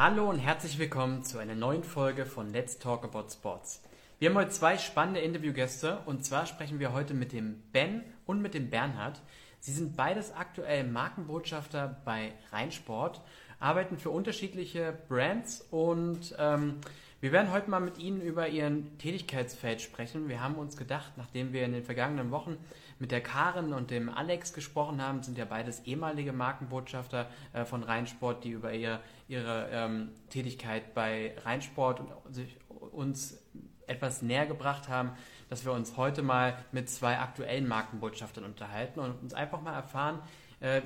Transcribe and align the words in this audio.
Hallo 0.00 0.30
und 0.30 0.38
herzlich 0.38 0.78
willkommen 0.78 1.24
zu 1.24 1.38
einer 1.38 1.56
neuen 1.56 1.82
Folge 1.82 2.24
von 2.24 2.52
Let's 2.52 2.78
Talk 2.78 3.02
About 3.02 3.30
Sports. 3.32 3.82
Wir 4.20 4.30
haben 4.30 4.36
heute 4.36 4.50
zwei 4.50 4.78
spannende 4.78 5.18
Interviewgäste 5.18 5.98
und 6.06 6.24
zwar 6.24 6.46
sprechen 6.46 6.78
wir 6.78 6.92
heute 6.92 7.14
mit 7.14 7.32
dem 7.32 7.60
Ben 7.72 8.04
und 8.24 8.40
mit 8.40 8.54
dem 8.54 8.70
Bernhard. 8.70 9.20
Sie 9.58 9.72
sind 9.72 9.96
beides 9.96 10.32
aktuell 10.32 10.84
Markenbotschafter 10.84 12.00
bei 12.04 12.30
Rheinsport, 12.52 13.20
arbeiten 13.58 13.98
für 13.98 14.10
unterschiedliche 14.10 14.96
Brands 15.08 15.66
und 15.72 16.32
ähm, 16.38 16.76
wir 17.20 17.32
werden 17.32 17.50
heute 17.50 17.68
mal 17.68 17.80
mit 17.80 17.98
Ihnen 17.98 18.20
über 18.20 18.46
Ihren 18.46 18.96
Tätigkeitsfeld 18.98 19.80
sprechen. 19.80 20.28
Wir 20.28 20.40
haben 20.40 20.54
uns 20.54 20.76
gedacht, 20.76 21.14
nachdem 21.16 21.52
wir 21.52 21.64
in 21.64 21.72
den 21.72 21.82
vergangenen 21.82 22.30
Wochen 22.30 22.56
mit 23.00 23.10
der 23.10 23.20
Karin 23.20 23.72
und 23.72 23.90
dem 23.90 24.08
Alex 24.08 24.52
gesprochen 24.52 25.02
haben, 25.02 25.24
sind 25.24 25.36
ja 25.36 25.44
beides 25.44 25.80
ehemalige 25.80 26.32
Markenbotschafter 26.32 27.28
äh, 27.52 27.64
von 27.64 27.82
Rheinsport, 27.82 28.44
die 28.44 28.50
über 28.50 28.72
ihr, 28.72 29.00
ihre 29.28 29.68
ähm, 29.70 30.10
Tätigkeit 30.30 30.94
bei 30.94 31.36
Rheinsport 31.44 32.00
und 32.00 32.34
sich 32.34 32.56
uns 32.68 33.38
etwas 33.86 34.22
näher 34.22 34.46
gebracht 34.46 34.88
haben, 34.88 35.12
dass 35.48 35.64
wir 35.64 35.72
uns 35.72 35.96
heute 35.96 36.22
mal 36.22 36.58
mit 36.72 36.88
zwei 36.90 37.18
aktuellen 37.18 37.66
Markenbotschaftern 37.66 38.44
unterhalten 38.44 39.00
und 39.00 39.22
uns 39.22 39.34
einfach 39.34 39.60
mal 39.60 39.74
erfahren, 39.74 40.20
äh, 40.60 40.82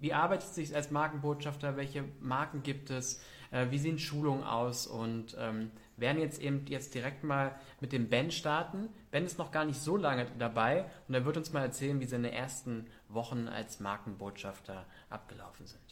wie 0.00 0.12
arbeitet 0.12 0.48
es 0.48 0.54
sich 0.54 0.74
als 0.74 0.90
Markenbotschafter, 0.90 1.76
welche 1.76 2.04
Marken 2.20 2.62
gibt 2.62 2.90
es, 2.90 3.20
äh, 3.50 3.66
wie 3.70 3.78
sehen 3.78 3.98
Schulungen 3.98 4.44
aus 4.44 4.86
und 4.86 5.36
ähm, 5.38 5.70
werden 5.96 6.20
jetzt 6.20 6.40
eben 6.40 6.66
jetzt 6.66 6.94
direkt 6.94 7.24
mal 7.24 7.54
mit 7.80 7.92
dem 7.92 8.08
Ben 8.08 8.30
starten. 8.30 8.88
Ben 9.10 9.24
ist 9.24 9.38
noch 9.38 9.52
gar 9.52 9.64
nicht 9.64 9.80
so 9.80 9.96
lange 9.96 10.26
dabei 10.38 10.86
und 11.08 11.14
er 11.14 11.24
wird 11.24 11.36
uns 11.36 11.52
mal 11.52 11.62
erzählen, 11.62 12.00
wie 12.00 12.06
seine 12.06 12.32
ersten 12.32 12.86
Wochen 13.08 13.48
als 13.48 13.80
Markenbotschafter 13.80 14.84
abgelaufen 15.08 15.66
sind. 15.66 15.83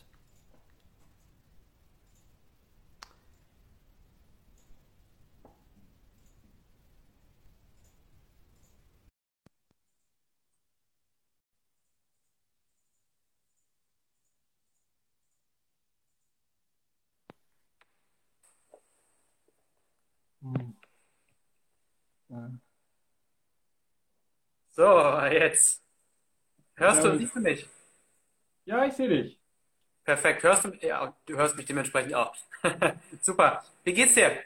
So, 24.74 25.20
jetzt. 25.30 25.82
Hörst 26.76 27.04
ja, 27.04 27.10
du, 27.10 27.18
siehst 27.18 27.36
du 27.36 27.40
mich? 27.40 27.68
Ja, 28.64 28.84
ich 28.86 28.94
sehe 28.94 29.08
dich. 29.08 29.38
Perfekt. 30.04 30.42
Hörst 30.42 30.64
du, 30.64 30.72
ja, 30.80 31.14
du 31.26 31.36
hörst 31.36 31.56
mich 31.56 31.66
dementsprechend 31.66 32.14
auch. 32.14 32.34
super. 33.20 33.62
Wie 33.84 33.92
geht's 33.92 34.14
dir? 34.14 34.38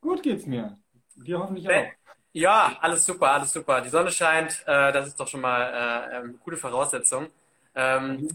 Gut 0.00 0.22
geht's 0.22 0.44
mir. 0.44 0.78
Dir 1.16 1.38
hoffentlich 1.38 1.68
auch. 1.68 1.86
Ja, 2.32 2.76
alles 2.80 3.06
super, 3.06 3.30
alles 3.30 3.52
super. 3.52 3.80
Die 3.80 3.88
Sonne 3.88 4.10
scheint, 4.10 4.62
äh, 4.66 4.92
das 4.92 5.06
ist 5.06 5.18
doch 5.18 5.28
schon 5.28 5.40
mal 5.40 5.62
äh, 5.62 6.16
eine 6.16 6.32
gute 6.34 6.56
Voraussetzung. 6.56 7.28
Ähm, 7.74 8.28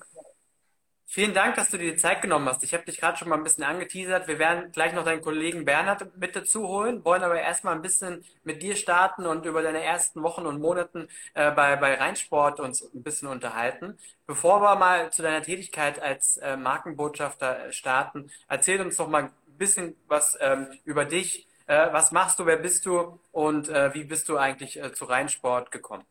Vielen 1.11 1.33
Dank, 1.33 1.55
dass 1.55 1.71
du 1.71 1.79
dir 1.79 1.93
die 1.93 1.97
Zeit 1.97 2.21
genommen 2.21 2.47
hast. 2.47 2.63
Ich 2.63 2.75
habe 2.75 2.85
dich 2.85 2.99
gerade 2.99 3.17
schon 3.17 3.29
mal 3.29 3.35
ein 3.37 3.43
bisschen 3.43 3.63
angeteasert. 3.63 4.27
Wir 4.27 4.37
werden 4.37 4.71
gleich 4.71 4.93
noch 4.93 5.03
deinen 5.03 5.23
Kollegen 5.23 5.65
Bernhard 5.65 6.15
mit 6.19 6.35
dazu 6.35 6.67
holen, 6.67 7.03
wollen 7.03 7.23
aber 7.23 7.41
erstmal 7.41 7.73
ein 7.73 7.81
bisschen 7.81 8.23
mit 8.43 8.61
dir 8.61 8.75
starten 8.75 9.25
und 9.25 9.43
über 9.47 9.63
deine 9.63 9.81
ersten 9.83 10.21
Wochen 10.21 10.45
und 10.45 10.61
Monaten 10.61 11.07
äh, 11.33 11.49
bei, 11.49 11.75
bei 11.77 11.95
Rheinsport 11.95 12.59
uns 12.59 12.83
ein 12.93 13.01
bisschen 13.01 13.27
unterhalten. 13.27 13.97
Bevor 14.27 14.61
wir 14.61 14.75
mal 14.75 15.11
zu 15.11 15.23
deiner 15.23 15.41
Tätigkeit 15.41 15.99
als 15.99 16.37
äh, 16.37 16.55
Markenbotschafter 16.55 17.71
starten, 17.71 18.29
erzähl 18.47 18.79
uns 18.79 18.97
doch 18.97 19.07
mal 19.07 19.23
ein 19.23 19.31
bisschen 19.57 19.95
was 20.07 20.37
ähm, 20.39 20.67
über 20.85 21.05
dich. 21.05 21.47
Äh, 21.65 21.91
was 21.91 22.11
machst 22.11 22.37
du, 22.37 22.45
wer 22.45 22.57
bist 22.57 22.85
du 22.85 23.19
und 23.31 23.67
äh, 23.67 23.95
wie 23.95 24.03
bist 24.03 24.29
du 24.29 24.37
eigentlich 24.37 24.79
äh, 24.79 24.93
zu 24.93 25.05
Rheinsport 25.05 25.71
gekommen? 25.71 26.05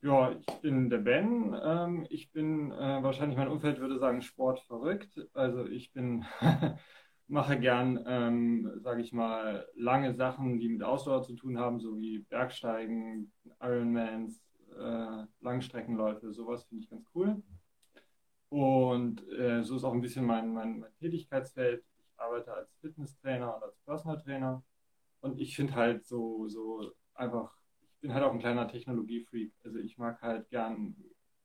Ja, 0.00 0.30
ich 0.32 0.46
bin 0.60 0.90
der 0.90 0.98
Ben. 0.98 1.56
Ähm, 1.60 2.06
ich 2.08 2.30
bin 2.30 2.70
äh, 2.70 3.02
wahrscheinlich 3.02 3.36
mein 3.36 3.48
Umfeld 3.48 3.80
würde 3.80 3.98
sagen 3.98 4.22
Sport 4.22 4.60
verrückt. 4.60 5.20
Also 5.34 5.66
ich 5.66 5.92
bin 5.92 6.24
mache 7.26 7.58
gern, 7.58 8.04
ähm, 8.06 8.70
sage 8.76 9.02
ich 9.02 9.12
mal, 9.12 9.66
lange 9.74 10.14
Sachen, 10.14 10.60
die 10.60 10.68
mit 10.68 10.84
Ausdauer 10.84 11.22
zu 11.22 11.34
tun 11.34 11.58
haben, 11.58 11.80
so 11.80 11.98
wie 11.98 12.20
Bergsteigen, 12.20 13.32
Ironmans, 13.60 14.40
äh, 14.78 15.24
Langstreckenläufe. 15.40 16.32
Sowas 16.32 16.64
finde 16.64 16.84
ich 16.84 16.90
ganz 16.90 17.04
cool. 17.14 17.42
Und 18.50 19.26
äh, 19.32 19.62
so 19.64 19.76
ist 19.76 19.84
auch 19.84 19.92
ein 19.92 20.00
bisschen 20.00 20.24
mein, 20.24 20.52
mein, 20.52 20.78
mein 20.78 20.94
Tätigkeitsfeld. 21.00 21.84
Ich 21.98 22.20
arbeite 22.20 22.54
als 22.54 22.72
Fitnesstrainer 22.80 23.56
und 23.56 23.62
als 23.64 23.76
Personal 23.84 24.22
Trainer. 24.22 24.62
Und 25.20 25.40
ich 25.40 25.56
finde 25.56 25.74
halt 25.74 26.06
so, 26.06 26.48
so 26.48 26.92
einfach 27.14 27.57
bin 28.00 28.14
halt 28.14 28.24
auch 28.24 28.32
ein 28.32 28.38
kleiner 28.38 28.68
Technologiefreak. 28.68 29.52
Also 29.64 29.78
ich 29.78 29.98
mag 29.98 30.20
halt 30.22 30.48
gern 30.50 30.94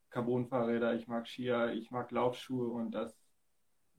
Carbonfahrräder, 0.10 0.96
ich 0.96 1.08
mag 1.08 1.28
Skier, 1.28 1.74
ich 1.74 1.92
mag 1.92 2.12
Laufschuhe 2.12 2.70
und 2.70 2.92
das 2.92 3.16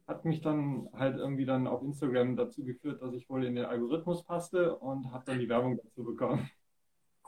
hat 0.07 0.25
mich 0.25 0.43
dann 0.43 0.89
halt 0.93 1.17
irgendwie 1.17 1.47
dann 1.47 1.67
auf 1.67 1.83
Instagram 1.83 2.37
dazu 2.37 2.63
geführt, 2.63 3.03
dass 3.03 3.15
ich 3.15 3.29
wohl 3.31 3.45
in 3.45 3.55
den 3.55 3.65
Algorithmus 3.65 4.23
passte 4.23 4.77
und 4.77 5.11
habe 5.13 5.25
dann 5.27 5.39
die 5.39 5.49
Werbung 5.49 5.79
dazu 5.83 6.05
bekommen. 6.05 6.51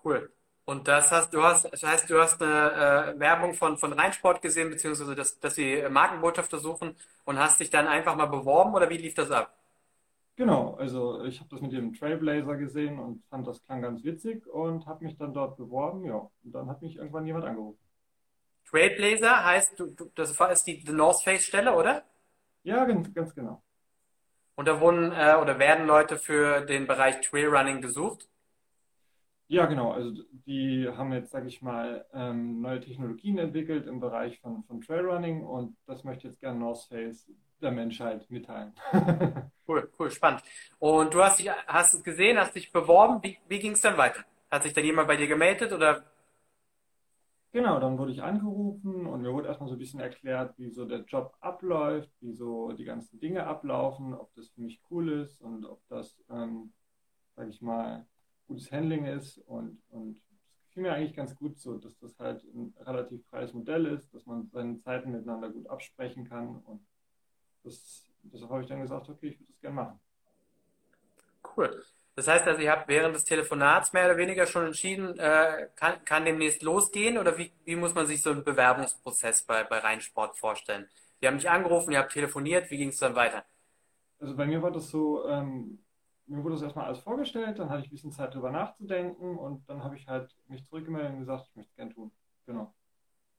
Cool. 0.04 0.30
Und 0.66 0.88
das 0.88 1.12
hast 1.12 1.32
du 1.32 1.42
hast, 1.42 1.72
das 1.72 1.82
heißt, 1.82 2.10
du 2.10 2.20
hast 2.20 2.42
eine 2.42 3.14
äh, 3.14 3.20
Werbung 3.20 3.54
von, 3.54 3.78
von 3.78 3.92
Rheinsport 3.92 4.42
gesehen, 4.42 4.68
beziehungsweise 4.68 5.14
dass, 5.14 5.38
dass 5.38 5.54
sie 5.54 5.84
Markenbotschafter 5.88 6.58
suchen 6.58 6.96
und 7.24 7.38
hast 7.38 7.60
dich 7.60 7.70
dann 7.70 7.86
einfach 7.86 8.16
mal 8.16 8.26
beworben 8.26 8.74
oder 8.74 8.90
wie 8.90 8.98
lief 8.98 9.14
das 9.14 9.30
ab? 9.30 9.56
Genau, 10.36 10.74
also 10.74 11.24
ich 11.24 11.40
habe 11.40 11.48
das 11.50 11.62
mit 11.62 11.72
dem 11.72 11.94
Trailblazer 11.94 12.56
gesehen 12.56 12.98
und 12.98 13.24
fand 13.30 13.46
das 13.46 13.62
klang 13.64 13.80
ganz 13.80 14.04
witzig 14.04 14.46
und 14.46 14.86
habe 14.86 15.04
mich 15.04 15.16
dann 15.16 15.32
dort 15.32 15.56
beworben, 15.56 16.04
ja. 16.04 16.30
Und 16.44 16.52
dann 16.54 16.68
hat 16.68 16.82
mich 16.82 16.96
irgendwann 16.96 17.26
jemand 17.26 17.46
angerufen. 17.46 17.78
Trailblazer 18.68 19.44
heißt, 19.44 19.80
du, 19.80 19.86
du, 19.86 20.10
das 20.14 20.32
ist 20.38 20.64
die 20.66 20.82
The 20.84 20.92
North 20.92 21.22
Face 21.22 21.44
Stelle, 21.44 21.74
oder? 21.74 22.04
Ja, 22.64 22.84
ganz, 22.84 23.12
ganz 23.14 23.34
genau. 23.34 23.62
Und 24.56 24.68
da 24.68 24.80
wurden 24.80 25.12
äh, 25.12 25.36
oder 25.40 25.58
werden 25.58 25.86
Leute 25.86 26.18
für 26.18 26.62
den 26.66 26.86
Bereich 26.86 27.20
Trailrunning 27.22 27.80
gesucht? 27.80 28.28
Ja, 29.48 29.66
genau. 29.66 29.92
Also 29.92 30.22
die 30.46 30.88
haben 30.88 31.12
jetzt, 31.12 31.30
sage 31.30 31.46
ich 31.46 31.62
mal, 31.62 32.04
ähm, 32.12 32.60
neue 32.60 32.80
Technologien 32.80 33.38
entwickelt 33.38 33.86
im 33.86 34.00
Bereich 34.00 34.40
von, 34.40 34.64
von 34.64 34.80
Trailrunning 34.80 35.44
und 35.44 35.76
das 35.86 36.04
möchte 36.04 36.26
jetzt 36.26 36.40
gerne 36.40 36.58
North 36.58 36.84
Face 36.88 37.30
der 37.60 37.72
Menschheit 37.72 38.30
mitteilen. 38.30 38.72
cool, 39.68 39.90
cool, 39.98 40.10
spannend. 40.10 40.42
Und 40.78 41.14
du 41.14 41.22
hast 41.22 41.38
dich, 41.38 41.50
hast 41.66 41.94
es 41.94 42.02
gesehen, 42.02 42.38
hast 42.38 42.54
dich 42.54 42.72
beworben. 42.72 43.22
Wie, 43.22 43.38
wie 43.48 43.58
ging 43.58 43.72
es 43.72 43.80
dann 43.80 43.96
weiter? 43.96 44.24
Hat 44.50 44.62
sich 44.62 44.72
dann 44.72 44.84
jemand 44.84 45.08
bei 45.08 45.16
dir 45.16 45.26
gemeldet 45.26 45.72
oder? 45.72 46.04
Genau, 47.52 47.80
dann 47.80 47.96
wurde 47.96 48.12
ich 48.12 48.22
angerufen 48.22 49.06
und 49.06 49.22
mir 49.22 49.32
wurde 49.32 49.48
erstmal 49.48 49.68
so 49.70 49.76
ein 49.76 49.78
bisschen 49.78 50.00
erklärt, 50.00 50.58
wie 50.58 50.68
so 50.68 50.84
der 50.84 51.04
Job 51.04 51.34
abläuft, 51.40 52.10
wie 52.20 52.34
so 52.34 52.72
die 52.72 52.84
ganzen 52.84 53.18
Dinge 53.18 53.46
ablaufen, 53.46 54.12
ob 54.12 54.34
das 54.34 54.50
für 54.50 54.60
mich 54.60 54.78
cool 54.90 55.10
ist 55.22 55.40
und 55.40 55.64
ob 55.64 55.80
das, 55.88 56.22
ähm, 56.28 56.74
sage 57.34 57.48
ich 57.48 57.62
mal, 57.62 58.04
gutes 58.46 58.70
Handling 58.70 59.06
ist 59.06 59.38
und, 59.38 59.80
und 59.88 60.20
gefiel 60.66 60.82
mir 60.82 60.92
eigentlich 60.92 61.16
ganz 61.16 61.34
gut 61.34 61.58
so, 61.58 61.78
dass 61.78 61.98
das 61.98 62.18
halt 62.18 62.44
ein 62.44 62.74
relativ 62.80 63.26
freies 63.28 63.54
Modell 63.54 63.86
ist, 63.86 64.12
dass 64.12 64.26
man 64.26 64.50
seine 64.52 64.78
Zeiten 64.80 65.12
miteinander 65.12 65.48
gut 65.48 65.66
absprechen 65.68 66.28
kann 66.28 66.58
und 66.58 66.86
das, 67.66 68.04
deshalb 68.22 68.50
habe 68.50 68.62
ich 68.62 68.68
dann 68.68 68.80
gesagt, 68.80 69.08
okay, 69.08 69.28
ich 69.28 69.38
würde 69.38 69.52
das 69.52 69.60
gerne 69.60 69.76
machen. 69.76 70.00
Cool. 71.56 71.82
Das 72.14 72.28
heißt 72.28 72.46
also, 72.46 72.62
ihr 72.62 72.70
habt 72.70 72.88
während 72.88 73.14
des 73.14 73.24
Telefonats 73.24 73.92
mehr 73.92 74.06
oder 74.06 74.16
weniger 74.16 74.46
schon 74.46 74.66
entschieden, 74.66 75.18
äh, 75.18 75.68
kann, 75.76 76.02
kann 76.04 76.24
demnächst 76.24 76.62
losgehen 76.62 77.18
oder 77.18 77.36
wie, 77.36 77.52
wie 77.64 77.76
muss 77.76 77.94
man 77.94 78.06
sich 78.06 78.22
so 78.22 78.30
einen 78.30 78.42
Bewerbungsprozess 78.42 79.42
bei, 79.42 79.64
bei 79.64 79.78
Rheinsport 79.78 80.36
vorstellen? 80.38 80.88
Die 81.20 81.26
haben 81.26 81.34
mich 81.34 81.50
angerufen, 81.50 81.92
ihr 81.92 81.98
habt 81.98 82.12
telefoniert, 82.12 82.70
wie 82.70 82.78
ging 82.78 82.88
es 82.88 82.98
dann 82.98 83.14
weiter? 83.14 83.44
Also 84.18 84.34
bei 84.34 84.46
mir 84.46 84.62
war 84.62 84.70
das 84.70 84.88
so, 84.88 85.28
ähm, 85.28 85.78
mir 86.26 86.42
wurde 86.42 86.54
das 86.54 86.62
erstmal 86.62 86.86
alles 86.86 87.00
vorgestellt, 87.00 87.58
dann 87.58 87.68
hatte 87.68 87.80
ich 87.80 87.88
ein 87.88 87.90
bisschen 87.90 88.12
Zeit 88.12 88.34
drüber 88.34 88.50
nachzudenken 88.50 89.36
und 89.36 89.68
dann 89.68 89.84
habe 89.84 89.96
ich 89.96 90.06
halt 90.06 90.34
mich 90.48 90.64
zurückgemeldet 90.66 91.12
und 91.12 91.18
gesagt, 91.20 91.48
ich 91.50 91.56
möchte 91.56 91.70
es 91.70 91.76
gerne 91.76 91.92
tun. 91.92 92.10
Genau. 92.46 92.72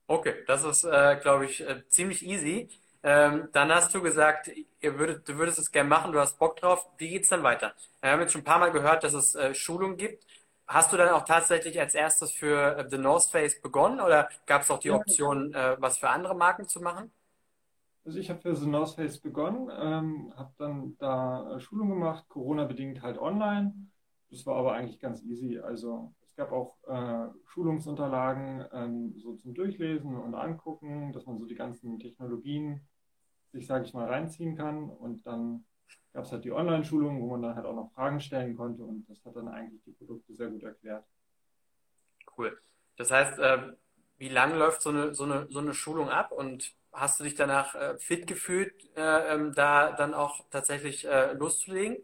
Okay, 0.05 0.35
das 0.45 0.63
ist, 0.63 0.83
äh, 0.83 1.17
glaube 1.21 1.45
ich, 1.45 1.61
äh, 1.61 1.83
ziemlich 1.89 2.25
easy. 2.25 2.69
Ähm, 3.03 3.49
dann 3.53 3.71
hast 3.71 3.93
du 3.93 4.01
gesagt, 4.01 4.49
würdet, 4.81 5.27
du 5.27 5.37
würdest 5.37 5.59
es 5.59 5.71
gerne 5.71 5.89
machen, 5.89 6.11
du 6.11 6.19
hast 6.19 6.37
Bock 6.39 6.57
drauf. 6.57 6.87
Wie 6.97 7.09
geht 7.09 7.23
es 7.23 7.29
dann 7.29 7.43
weiter? 7.43 7.73
Wir 8.01 8.11
haben 8.11 8.21
jetzt 8.21 8.33
schon 8.33 8.41
ein 8.41 8.45
paar 8.45 8.59
Mal 8.59 8.71
gehört, 8.71 9.03
dass 9.03 9.13
es 9.13 9.35
äh, 9.35 9.53
Schulungen 9.53 9.97
gibt. 9.97 10.25
Hast 10.67 10.91
du 10.91 10.97
dann 10.97 11.09
auch 11.09 11.23
tatsächlich 11.23 11.79
als 11.79 11.95
erstes 11.95 12.31
für 12.31 12.77
äh, 12.77 12.89
The 12.89 12.97
North 12.97 13.25
Face 13.29 13.61
begonnen 13.61 14.01
oder 14.01 14.29
gab 14.45 14.63
es 14.63 14.71
auch 14.71 14.79
die 14.79 14.91
Option, 14.91 15.53
äh, 15.53 15.77
was 15.79 15.97
für 15.99 16.09
andere 16.09 16.35
Marken 16.35 16.67
zu 16.67 16.81
machen? 16.81 17.11
Also 18.05 18.19
ich 18.19 18.29
habe 18.29 18.41
für 18.41 18.55
The 18.55 18.67
North 18.67 18.95
Face 18.95 19.19
begonnen, 19.19 19.69
ähm, 19.77 20.33
habe 20.35 20.53
dann 20.57 20.95
da 20.97 21.55
äh, 21.55 21.59
Schulung 21.59 21.89
gemacht, 21.89 22.25
Corona-bedingt 22.29 23.01
halt 23.01 23.17
online. 23.17 23.73
Das 24.29 24.45
war 24.45 24.55
aber 24.57 24.73
eigentlich 24.73 24.99
ganz 24.99 25.21
easy. 25.23 25.59
Also 25.59 26.13
gab 26.37 26.51
auch 26.51 26.77
äh, 26.87 27.27
Schulungsunterlagen 27.47 28.65
ähm, 28.71 29.13
so 29.17 29.35
zum 29.35 29.53
Durchlesen 29.53 30.15
und 30.15 30.35
Angucken, 30.35 31.11
dass 31.11 31.25
man 31.25 31.39
so 31.39 31.45
die 31.45 31.55
ganzen 31.55 31.99
Technologien 31.99 32.87
sich, 33.51 33.65
sage 33.67 33.85
ich 33.85 33.93
mal, 33.93 34.07
reinziehen 34.07 34.55
kann. 34.55 34.89
Und 34.89 35.25
dann 35.25 35.65
gab 36.13 36.25
es 36.25 36.31
halt 36.31 36.45
die 36.45 36.51
Online-Schulung, 36.51 37.21
wo 37.21 37.27
man 37.27 37.41
dann 37.41 37.55
halt 37.55 37.65
auch 37.65 37.75
noch 37.75 37.91
Fragen 37.91 38.21
stellen 38.21 38.55
konnte 38.55 38.83
und 38.83 39.09
das 39.09 39.23
hat 39.25 39.35
dann 39.35 39.47
eigentlich 39.47 39.83
die 39.83 39.91
Produkte 39.91 40.33
sehr 40.35 40.49
gut 40.49 40.63
erklärt. 40.63 41.03
Cool. 42.37 42.57
Das 42.97 43.11
heißt, 43.11 43.39
äh, 43.39 43.73
wie 44.17 44.29
lange 44.29 44.57
läuft 44.57 44.81
so 44.81 44.89
eine, 44.89 45.13
so, 45.15 45.23
eine, 45.23 45.47
so 45.49 45.59
eine 45.59 45.73
Schulung 45.73 46.09
ab 46.09 46.31
und 46.31 46.75
hast 46.91 47.19
du 47.19 47.23
dich 47.23 47.35
danach 47.35 47.75
äh, 47.75 47.97
fit 47.97 48.27
gefühlt, 48.27 48.73
äh, 48.95 49.33
ähm, 49.33 49.53
da 49.53 49.91
dann 49.91 50.13
auch 50.13 50.45
tatsächlich 50.49 51.07
äh, 51.07 51.33
loszulegen? 51.33 51.97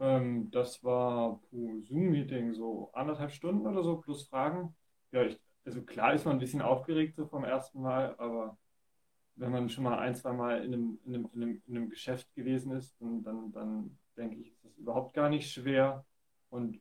Ähm, 0.00 0.50
das 0.50 0.82
war 0.84 1.40
Zoom-Meeting 1.50 2.52
so 2.54 2.90
anderthalb 2.92 3.32
Stunden 3.32 3.66
oder 3.66 3.82
so 3.82 3.98
plus 3.98 4.28
Fragen. 4.28 4.74
Ja, 5.12 5.22
ich, 5.24 5.40
also 5.64 5.82
klar 5.82 6.14
ist 6.14 6.24
man 6.24 6.36
ein 6.36 6.40
bisschen 6.40 6.62
aufgeregt 6.62 7.16
so 7.16 7.26
vom 7.26 7.44
ersten 7.44 7.82
Mal, 7.82 8.14
aber 8.18 8.56
wenn 9.36 9.52
man 9.52 9.68
schon 9.68 9.84
mal 9.84 9.98
ein, 9.98 10.14
zwei 10.14 10.32
Mal 10.32 10.64
in 10.64 10.74
einem, 10.74 10.98
in 11.04 11.14
einem, 11.14 11.30
in 11.34 11.42
einem, 11.42 11.62
in 11.66 11.76
einem 11.76 11.90
Geschäft 11.90 12.32
gewesen 12.34 12.72
ist, 12.72 13.00
dann, 13.00 13.22
dann, 13.22 13.52
dann 13.52 13.98
denke 14.16 14.36
ich, 14.36 14.50
ist 14.52 14.64
das 14.64 14.76
überhaupt 14.76 15.14
gar 15.14 15.28
nicht 15.28 15.50
schwer. 15.50 16.04
Und 16.50 16.80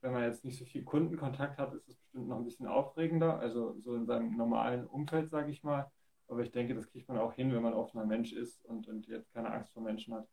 wenn 0.00 0.12
man 0.12 0.24
jetzt 0.24 0.44
nicht 0.44 0.58
so 0.58 0.64
viel 0.64 0.84
Kundenkontakt 0.84 1.58
hat, 1.58 1.74
ist 1.74 1.88
es 1.88 1.94
bestimmt 1.96 2.28
noch 2.28 2.38
ein 2.38 2.44
bisschen 2.44 2.66
aufregender, 2.66 3.38
also 3.38 3.78
so 3.80 3.94
in 3.94 4.06
seinem 4.06 4.36
normalen 4.36 4.86
Umfeld, 4.86 5.30
sage 5.30 5.50
ich 5.50 5.62
mal. 5.62 5.90
Aber 6.28 6.42
ich 6.42 6.50
denke, 6.50 6.74
das 6.74 6.88
kriegt 6.90 7.08
man 7.08 7.18
auch 7.18 7.34
hin, 7.34 7.52
wenn 7.52 7.62
man 7.62 7.74
offener 7.74 8.04
Mensch 8.04 8.32
ist 8.32 8.64
und, 8.64 8.88
und 8.88 9.06
jetzt 9.08 9.32
keine 9.32 9.50
Angst 9.50 9.72
vor 9.72 9.82
Menschen 9.82 10.14
hat. 10.14 10.28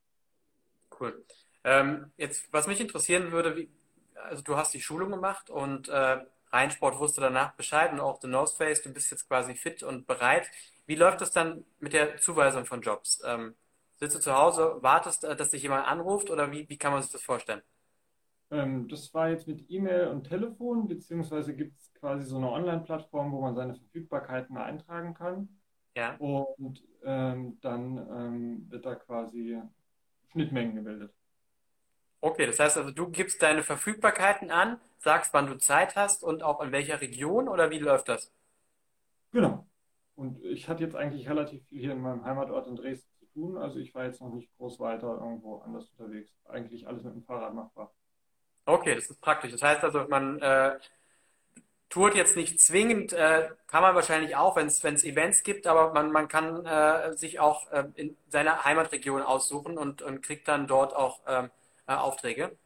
Cool. 0.99 1.23
Ähm, 1.67 2.11
jetzt, 2.15 2.47
was 2.53 2.65
mich 2.65 2.79
interessieren 2.79 3.33
würde, 3.33 3.57
wie, 3.57 3.69
also 4.15 4.41
du 4.41 4.55
hast 4.55 4.73
die 4.73 4.79
Schulung 4.79 5.11
gemacht 5.11 5.49
und 5.49 5.89
äh, 5.89 6.19
Rheinsport 6.53 6.97
wusste 6.97 7.19
danach 7.19 7.55
Bescheid 7.55 7.91
und 7.91 7.99
auch 7.99 8.21
The 8.21 8.29
North 8.29 8.51
Face, 8.51 8.81
du 8.81 8.93
bist 8.93 9.11
jetzt 9.11 9.27
quasi 9.27 9.53
fit 9.53 9.83
und 9.83 10.07
bereit. 10.07 10.49
Wie 10.85 10.95
läuft 10.95 11.19
das 11.19 11.33
dann 11.33 11.65
mit 11.81 11.91
der 11.91 12.15
Zuweisung 12.19 12.65
von 12.65 12.81
Jobs? 12.81 13.21
Ähm, 13.25 13.53
sitzt 13.97 14.15
du 14.15 14.21
zu 14.21 14.33
Hause, 14.33 14.77
wartest, 14.79 15.25
äh, 15.25 15.35
dass 15.35 15.49
dich 15.49 15.61
jemand 15.61 15.85
anruft 15.85 16.29
oder 16.29 16.49
wie, 16.53 16.69
wie 16.69 16.77
kann 16.77 16.93
man 16.93 17.01
sich 17.01 17.11
das 17.11 17.21
vorstellen? 17.21 17.61
Ähm, 18.49 18.87
das 18.87 19.13
war 19.13 19.29
jetzt 19.29 19.45
mit 19.45 19.69
E-Mail 19.69 20.07
und 20.07 20.23
Telefon, 20.23 20.87
beziehungsweise 20.87 21.53
gibt 21.53 21.75
es 21.75 21.93
quasi 21.95 22.25
so 22.25 22.37
eine 22.37 22.49
Online-Plattform, 22.49 23.33
wo 23.33 23.41
man 23.41 23.55
seine 23.55 23.75
Verfügbarkeiten 23.75 24.55
eintragen 24.55 25.13
kann. 25.15 25.49
Ja. 25.97 26.15
Und 26.15 26.81
ähm, 27.03 27.57
dann 27.59 27.97
ähm, 27.97 28.71
wird 28.71 28.85
da 28.85 28.95
quasi 28.95 29.61
Schnittmengen 30.31 30.75
gebildet. 30.75 31.16
Okay, 32.21 32.45
das 32.45 32.59
heißt 32.59 32.77
also, 32.77 32.91
du 32.91 33.09
gibst 33.09 33.41
deine 33.41 33.63
Verfügbarkeiten 33.63 34.51
an, 34.51 34.79
sagst, 34.97 35.33
wann 35.33 35.47
du 35.47 35.57
Zeit 35.57 35.95
hast 35.95 36.23
und 36.23 36.43
auch 36.43 36.61
in 36.61 36.71
welcher 36.71 36.99
Region 36.99 37.47
oder 37.47 37.69
wie 37.69 37.79
läuft 37.79 38.09
das? 38.09 38.31
Genau. 39.31 39.65
Und 40.15 40.43
ich 40.43 40.67
hatte 40.67 40.83
jetzt 40.83 40.95
eigentlich 40.95 41.29
relativ 41.29 41.63
viel 41.67 41.79
hier 41.79 41.91
in 41.91 42.01
meinem 42.01 42.25
Heimatort 42.25 42.67
in 42.67 42.75
Dresden 42.75 43.07
zu 43.19 43.25
tun. 43.27 43.57
Also 43.57 43.77
ich 43.77 43.93
war 43.93 44.05
jetzt 44.05 44.19
noch 44.19 44.33
nicht 44.33 44.49
groß 44.57 44.79
weiter 44.79 45.19
irgendwo 45.21 45.57
anders 45.57 45.91
unterwegs. 45.95 46.31
Eigentlich 46.49 46.87
alles 46.87 47.03
mit 47.03 47.13
dem 47.13 47.23
Fahrrad 47.23 47.53
machbar. 47.53 47.91
Okay, 48.65 48.95
das 48.95 49.09
ist 49.09 49.21
praktisch. 49.21 49.51
Das 49.51 49.61
heißt 49.61 49.83
also, 49.83 50.05
man 50.09 50.39
äh, 50.41 50.79
tourt 51.89 52.15
jetzt 52.15 52.35
nicht 52.35 52.59
zwingend, 52.59 53.13
äh, 53.13 53.49
kann 53.67 53.83
man 53.83 53.95
wahrscheinlich 53.95 54.35
auch, 54.35 54.55
wenn 54.55 54.67
es 54.67 55.03
Events 55.03 55.43
gibt, 55.43 55.67
aber 55.67 55.93
man, 55.93 56.11
man 56.11 56.27
kann 56.27 56.65
äh, 56.65 57.15
sich 57.15 57.39
auch 57.39 57.71
äh, 57.71 57.85
in 57.95 58.17
seiner 58.27 58.65
Heimatregion 58.65 59.21
aussuchen 59.21 59.77
und, 59.77 60.01
und 60.01 60.21
kriegt 60.21 60.47
dann 60.47 60.67
dort 60.67 60.95
auch 60.95 61.21
ähm, 61.27 61.49
äh, 61.87 61.93
Aufträge. 61.93 62.57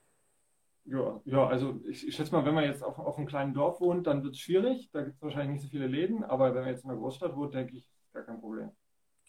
Ja, 0.85 1.21
ja, 1.25 1.47
also 1.47 1.79
ich, 1.88 2.07
ich, 2.07 2.15
schätze 2.15 2.31
mal, 2.31 2.44
wenn 2.44 2.56
man 2.56 2.63
jetzt 2.63 2.83
auf, 2.83 2.97
auf 2.97 3.18
einem 3.18 3.27
kleinen 3.27 3.53
Dorf 3.53 3.79
wohnt, 3.79 4.07
dann 4.07 4.23
wird 4.23 4.33
es 4.33 4.41
schwierig. 4.41 4.89
Da 4.91 5.03
gibt 5.03 5.15
es 5.15 5.21
wahrscheinlich 5.21 5.53
nicht 5.53 5.63
so 5.63 5.69
viele 5.69 5.88
Läden, 5.88 6.23
aber 6.23 6.53
wenn 6.56 6.63
man 6.63 6.71
jetzt 6.71 6.83
in 6.83 6.89
einer 6.89 7.00
Großstadt 7.00 7.35
wohnt, 7.35 7.53
denke 7.53 7.77
ich, 7.77 7.83
ist 7.83 8.13
gar 8.13 8.23
kein 8.23 8.39
Problem. 8.39 8.71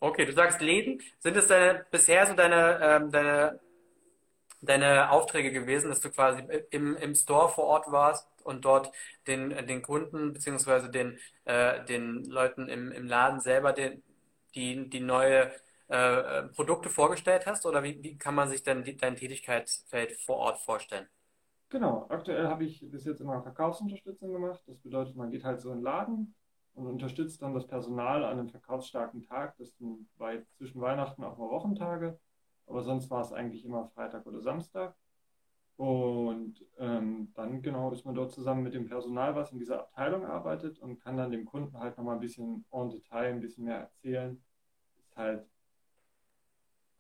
Okay, 0.00 0.24
du 0.24 0.32
sagst 0.32 0.60
Läden. 0.60 1.00
Sind 1.18 1.36
es 1.36 1.46
deine, 1.46 1.86
bisher 1.90 2.26
so 2.26 2.34
deine, 2.34 2.80
ähm, 2.82 3.10
deine, 3.12 3.60
deine 4.62 5.10
Aufträge 5.10 5.52
gewesen, 5.52 5.90
dass 5.90 6.00
du 6.00 6.10
quasi 6.10 6.42
im, 6.70 6.96
im 6.96 7.14
Store 7.14 7.48
vor 7.50 7.64
Ort 7.64 7.92
warst 7.92 8.26
und 8.44 8.64
dort 8.64 8.90
den, 9.26 9.50
den 9.66 9.82
Kunden 9.82 10.32
beziehungsweise 10.32 10.90
den, 10.90 11.18
äh, 11.44 11.84
den 11.84 12.24
Leuten 12.24 12.68
im, 12.68 12.90
im 12.90 13.06
Laden 13.06 13.40
selber 13.40 13.72
den, 13.72 14.02
die, 14.54 14.88
die 14.88 15.00
neue 15.00 15.52
äh, 15.92 16.48
Produkte 16.48 16.88
vorgestellt 16.88 17.46
hast? 17.46 17.66
Oder 17.66 17.82
wie, 17.82 18.02
wie 18.02 18.16
kann 18.16 18.34
man 18.34 18.48
sich 18.48 18.62
denn 18.62 18.82
die, 18.82 18.96
dein 18.96 19.16
Tätigkeitsfeld 19.16 20.12
vor 20.12 20.36
Ort 20.36 20.58
vorstellen? 20.58 21.08
Genau, 21.68 22.06
aktuell 22.08 22.48
habe 22.48 22.64
ich 22.64 22.84
bis 22.90 23.04
jetzt 23.04 23.20
immer 23.20 23.42
Verkaufsunterstützung 23.42 24.32
gemacht. 24.32 24.62
Das 24.66 24.78
bedeutet, 24.78 25.16
man 25.16 25.30
geht 25.30 25.44
halt 25.44 25.60
so 25.60 25.70
in 25.70 25.78
den 25.78 25.84
Laden 25.84 26.34
und 26.74 26.86
unterstützt 26.86 27.42
dann 27.42 27.54
das 27.54 27.66
Personal 27.66 28.24
an 28.24 28.38
einem 28.38 28.48
verkaufsstarken 28.48 29.22
Tag. 29.22 29.56
Das 29.58 29.76
sind 29.78 30.08
bei 30.16 30.44
zwischen 30.56 30.80
Weihnachten 30.80 31.24
auch 31.24 31.38
mal 31.38 31.50
Wochentage, 31.50 32.18
aber 32.66 32.82
sonst 32.82 33.10
war 33.10 33.22
es 33.22 33.32
eigentlich 33.32 33.64
immer 33.64 33.86
Freitag 33.88 34.26
oder 34.26 34.40
Samstag. 34.40 34.94
Und 35.76 36.64
ähm, 36.78 37.32
dann 37.34 37.62
genau 37.62 37.90
ist 37.90 38.04
man 38.04 38.14
dort 38.14 38.32
zusammen 38.32 38.62
mit 38.62 38.74
dem 38.74 38.86
Personal, 38.86 39.34
was 39.34 39.52
in 39.52 39.58
dieser 39.58 39.80
Abteilung 39.80 40.24
arbeitet 40.24 40.78
und 40.78 41.00
kann 41.00 41.16
dann 41.16 41.30
dem 41.30 41.46
Kunden 41.46 41.78
halt 41.78 41.96
nochmal 41.98 42.16
ein 42.16 42.20
bisschen 42.20 42.64
en 42.70 42.90
Detail, 42.90 43.32
ein 43.32 43.40
bisschen 43.40 43.64
mehr 43.64 43.78
erzählen. 43.78 44.42
Ist 44.98 45.16
halt 45.16 45.46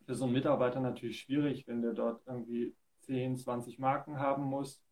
für 0.04 0.14
so 0.14 0.24
einen 0.24 0.32
Mitarbeiter 0.32 0.80
natürlich 0.80 1.20
schwierig, 1.20 1.66
wenn 1.66 1.82
der 1.82 1.92
dort 1.92 2.22
irgendwie 2.26 2.74
10, 3.00 3.36
20 3.36 3.78
Marken 3.78 4.18
haben 4.18 4.44
muss, 4.44 4.82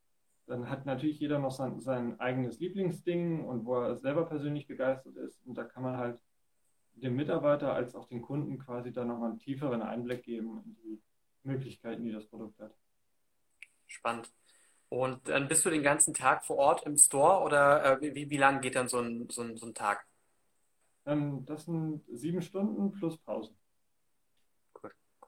dann 0.46 0.68
hat 0.68 0.84
natürlich 0.84 1.20
jeder 1.20 1.38
noch 1.38 1.52
sein, 1.52 1.78
sein 1.80 2.18
eigenes 2.18 2.58
Lieblingsding 2.58 3.44
und 3.44 3.64
wo 3.64 3.76
er 3.76 3.96
selber 3.96 4.26
persönlich 4.26 4.66
begeistert 4.66 5.16
ist. 5.16 5.40
Und 5.46 5.56
da 5.56 5.64
kann 5.64 5.82
man 5.82 5.96
halt 5.96 6.20
dem 6.94 7.16
Mitarbeiter 7.16 7.72
als 7.72 7.94
auch 7.94 8.06
den 8.06 8.20
Kunden 8.20 8.58
quasi 8.58 8.92
da 8.92 9.04
nochmal 9.04 9.30
einen 9.30 9.38
tieferen 9.38 9.82
Einblick 9.82 10.24
geben 10.24 10.62
in 10.64 10.76
die 10.76 11.02
Möglichkeiten, 11.44 12.04
die 12.04 12.12
das 12.12 12.26
Produkt 12.26 12.58
hat. 12.58 12.74
Spannend. 13.86 14.30
Und 14.88 15.28
dann 15.28 15.46
bist 15.46 15.64
du 15.64 15.70
den 15.70 15.84
ganzen 15.84 16.14
Tag 16.14 16.44
vor 16.44 16.56
Ort 16.56 16.84
im 16.84 16.96
Store 16.96 17.44
oder 17.44 18.02
äh, 18.02 18.14
wie, 18.14 18.28
wie 18.28 18.36
lang 18.36 18.60
geht 18.60 18.74
dann 18.74 18.88
so 18.88 18.98
ein, 18.98 19.28
so 19.30 19.42
ein, 19.42 19.56
so 19.56 19.66
ein 19.66 19.74
Tag? 19.74 20.04
Ähm, 21.06 21.44
das 21.46 21.64
sind 21.64 22.02
sieben 22.12 22.42
Stunden 22.42 22.90
plus 22.90 23.16
Pause. 23.18 23.54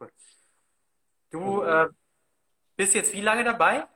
Cool. 0.03 0.11
Du 1.31 1.63
also, 1.63 1.91
äh, 1.91 1.93
bist 2.77 2.95
jetzt 2.95 3.13
wie 3.13 3.21
lange 3.21 3.45
dabei? 3.45 3.87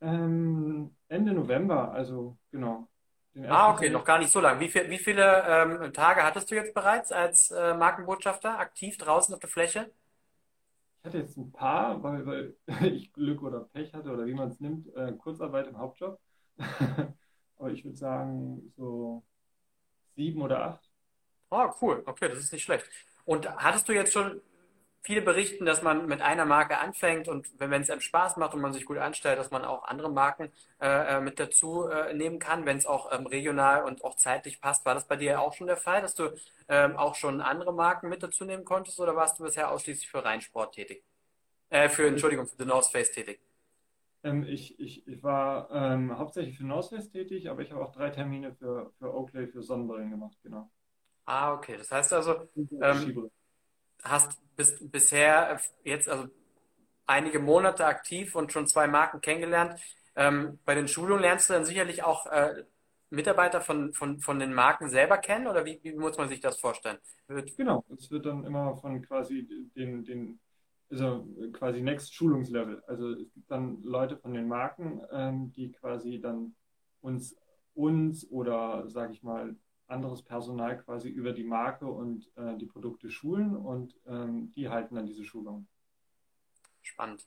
Ähm, 0.00 0.94
Ende 1.08 1.32
November, 1.32 1.92
also 1.92 2.36
genau. 2.50 2.88
Ah, 3.48 3.72
okay, 3.72 3.90
noch 3.90 4.04
gar 4.04 4.18
nicht 4.18 4.32
so 4.32 4.40
lange. 4.40 4.60
Wie, 4.60 4.68
viel, 4.68 4.88
wie 4.88 4.98
viele 4.98 5.44
ähm, 5.46 5.92
Tage 5.92 6.22
hattest 6.22 6.50
du 6.50 6.54
jetzt 6.54 6.74
bereits 6.74 7.12
als 7.12 7.50
äh, 7.50 7.74
Markenbotschafter 7.74 8.58
aktiv 8.58 8.96
draußen 8.96 9.34
auf 9.34 9.40
der 9.40 9.50
Fläche? 9.50 9.90
Ich 11.00 11.04
hatte 11.04 11.18
jetzt 11.18 11.36
ein 11.36 11.52
paar, 11.52 12.02
weil, 12.02 12.26
weil 12.26 12.56
ich 12.82 13.12
Glück 13.12 13.42
oder 13.42 13.60
Pech 13.60 13.92
hatte 13.92 14.10
oder 14.10 14.26
wie 14.26 14.34
man 14.34 14.48
es 14.48 14.60
nimmt, 14.60 14.94
äh, 14.96 15.12
Kurzarbeit 15.12 15.68
im 15.68 15.78
Hauptjob. 15.78 16.18
Aber 17.58 17.70
ich 17.70 17.84
würde 17.84 17.96
sagen, 17.96 18.72
so 18.76 19.22
sieben 20.14 20.42
oder 20.42 20.64
acht. 20.64 20.90
Oh, 21.50 21.70
cool. 21.80 22.02
Okay, 22.06 22.28
das 22.28 22.38
ist 22.38 22.52
nicht 22.52 22.64
schlecht. 22.64 22.86
Und 23.24 23.48
hattest 23.48 23.88
du 23.88 23.92
jetzt 23.92 24.12
schon 24.12 24.40
viele 25.06 25.22
berichten, 25.22 25.64
dass 25.64 25.82
man 25.82 26.06
mit 26.06 26.20
einer 26.20 26.44
Marke 26.44 26.78
anfängt 26.78 27.28
und 27.28 27.48
wenn 27.58 27.80
es 27.80 27.90
einem 27.90 28.00
Spaß 28.00 28.36
macht 28.38 28.54
und 28.54 28.60
man 28.60 28.72
sich 28.72 28.84
gut 28.84 28.98
anstellt, 28.98 29.38
dass 29.38 29.52
man 29.52 29.64
auch 29.64 29.84
andere 29.84 30.10
Marken 30.10 30.50
äh, 30.80 31.16
äh, 31.16 31.20
mit 31.20 31.38
dazu 31.38 31.86
äh, 31.86 32.12
nehmen 32.12 32.40
kann, 32.40 32.66
wenn 32.66 32.76
es 32.76 32.86
auch 32.86 33.12
ähm, 33.12 33.26
regional 33.26 33.84
und 33.84 34.02
auch 34.02 34.16
zeitlich 34.16 34.60
passt. 34.60 34.84
War 34.84 34.94
das 34.94 35.06
bei 35.06 35.14
dir 35.14 35.40
auch 35.40 35.52
schon 35.52 35.68
der 35.68 35.76
Fall, 35.76 36.02
dass 36.02 36.16
du 36.16 36.34
ähm, 36.68 36.96
auch 36.96 37.14
schon 37.14 37.40
andere 37.40 37.72
Marken 37.72 38.08
mit 38.08 38.24
dazu 38.24 38.44
nehmen 38.44 38.64
konntest 38.64 38.98
oder 38.98 39.14
warst 39.14 39.38
du 39.38 39.44
bisher 39.44 39.70
ausschließlich 39.70 40.10
für 40.10 40.24
Reinsport 40.24 40.74
tätig? 40.74 41.04
Äh, 41.70 41.88
für, 41.88 42.08
Entschuldigung, 42.08 42.48
für 42.48 42.56
The 42.58 42.64
North 42.64 42.86
Face 42.86 43.12
tätig? 43.12 43.40
Ähm, 44.24 44.42
ich, 44.42 44.80
ich, 44.80 45.06
ich 45.06 45.22
war 45.22 45.70
ähm, 45.70 46.18
hauptsächlich 46.18 46.58
für 46.58 46.64
North 46.64 46.88
Face 46.88 47.08
tätig, 47.10 47.48
aber 47.48 47.62
ich 47.62 47.70
habe 47.70 47.84
auch 47.84 47.92
drei 47.92 48.10
Termine 48.10 48.52
für, 48.54 48.92
für 48.98 49.14
Oakley 49.14 49.46
für 49.46 49.62
Sonnenbrillen 49.62 50.10
gemacht, 50.10 50.36
genau. 50.42 50.68
Ah, 51.26 51.52
okay. 51.54 51.76
Das 51.76 51.92
heißt 51.92 52.12
also, 52.12 52.48
ähm, 52.80 53.30
hast 54.08 54.38
bist 54.56 54.90
bisher 54.90 55.60
jetzt 55.84 56.08
also 56.08 56.28
einige 57.06 57.38
Monate 57.38 57.86
aktiv 57.86 58.34
und 58.34 58.52
schon 58.52 58.66
zwei 58.66 58.86
Marken 58.86 59.20
kennengelernt. 59.20 59.78
Ähm, 60.16 60.58
bei 60.64 60.74
den 60.74 60.88
Schulungen 60.88 61.22
lernst 61.22 61.48
du 61.48 61.54
dann 61.54 61.64
sicherlich 61.64 62.02
auch 62.02 62.26
äh, 62.26 62.64
Mitarbeiter 63.10 63.60
von, 63.60 63.92
von, 63.92 64.18
von 64.18 64.38
den 64.38 64.52
Marken 64.52 64.88
selber 64.88 65.18
kennen 65.18 65.46
oder 65.46 65.64
wie, 65.64 65.78
wie 65.82 65.94
muss 65.94 66.16
man 66.16 66.28
sich 66.28 66.40
das 66.40 66.58
vorstellen? 66.58 66.98
Wird 67.28 67.56
genau, 67.56 67.84
es 67.96 68.10
wird 68.10 68.26
dann 68.26 68.44
immer 68.44 68.76
von 68.76 69.02
quasi 69.02 69.46
den, 69.76 70.04
den 70.04 70.40
also 70.90 71.26
quasi 71.52 71.82
Next 71.82 72.14
Schulungslevel. 72.14 72.82
Also 72.86 73.10
es 73.10 73.32
gibt 73.32 73.50
dann 73.50 73.82
Leute 73.82 74.16
von 74.16 74.32
den 74.32 74.48
Marken, 74.48 75.00
ähm, 75.12 75.52
die 75.52 75.72
quasi 75.72 76.20
dann 76.20 76.54
uns, 77.00 77.36
uns 77.74 78.28
oder 78.30 78.88
sage 78.88 79.12
ich 79.12 79.22
mal 79.22 79.54
anderes 79.88 80.22
Personal 80.22 80.78
quasi 80.78 81.08
über 81.08 81.32
die 81.32 81.44
Marke 81.44 81.86
und 81.86 82.30
äh, 82.36 82.56
die 82.56 82.66
Produkte 82.66 83.10
schulen 83.10 83.56
und 83.56 83.94
ähm, 84.06 84.52
die 84.54 84.68
halten 84.68 84.96
dann 84.96 85.06
diese 85.06 85.24
Schulung. 85.24 85.66
Spannend. 86.82 87.26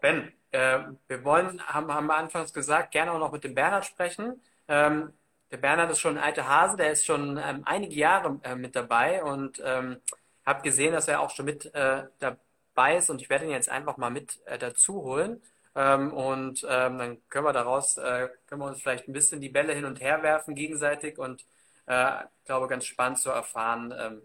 Ben, 0.00 0.32
äh, 0.52 0.80
wir 1.06 1.24
wollen, 1.24 1.60
haben, 1.66 1.92
haben 1.92 2.06
wir 2.06 2.16
anfangs 2.16 2.52
gesagt, 2.52 2.92
gerne 2.92 3.12
auch 3.12 3.18
noch 3.18 3.32
mit 3.32 3.44
dem 3.44 3.54
Bernhard 3.54 3.84
sprechen. 3.84 4.40
Ähm, 4.68 5.12
der 5.50 5.56
Bernhard 5.56 5.90
ist 5.90 6.00
schon 6.00 6.18
ein 6.18 6.22
alter 6.22 6.46
Hase, 6.46 6.76
der 6.76 6.92
ist 6.92 7.04
schon 7.04 7.38
ähm, 7.42 7.62
einige 7.64 7.94
Jahre 7.94 8.38
äh, 8.42 8.54
mit 8.54 8.76
dabei 8.76 9.22
und 9.24 9.60
ähm, 9.64 9.96
habe 10.44 10.62
gesehen, 10.62 10.92
dass 10.92 11.08
er 11.08 11.20
auch 11.20 11.30
schon 11.30 11.46
mit 11.46 11.74
äh, 11.74 12.04
dabei 12.18 12.96
ist 12.96 13.10
und 13.10 13.20
ich 13.20 13.30
werde 13.30 13.46
ihn 13.46 13.50
jetzt 13.50 13.68
einfach 13.68 13.96
mal 13.96 14.10
mit 14.10 14.40
äh, 14.46 14.58
dazu 14.58 15.02
holen. 15.02 15.42
Ähm, 15.74 16.12
und 16.12 16.66
ähm, 16.68 16.98
dann 16.98 17.28
können 17.28 17.46
wir 17.46 17.52
daraus, 17.52 17.96
äh, 17.98 18.28
können 18.46 18.60
wir 18.60 18.66
uns 18.66 18.80
vielleicht 18.80 19.08
ein 19.08 19.12
bisschen 19.12 19.40
die 19.40 19.48
Bälle 19.48 19.74
hin 19.74 19.84
und 19.84 20.00
her 20.00 20.22
werfen 20.22 20.54
gegenseitig 20.54 21.18
und 21.18 21.44
äh, 21.88 22.24
glaube, 22.44 22.68
ganz 22.68 22.86
spannend 22.86 23.18
zu 23.18 23.30
erfahren 23.30 23.94
ähm, 23.98 24.22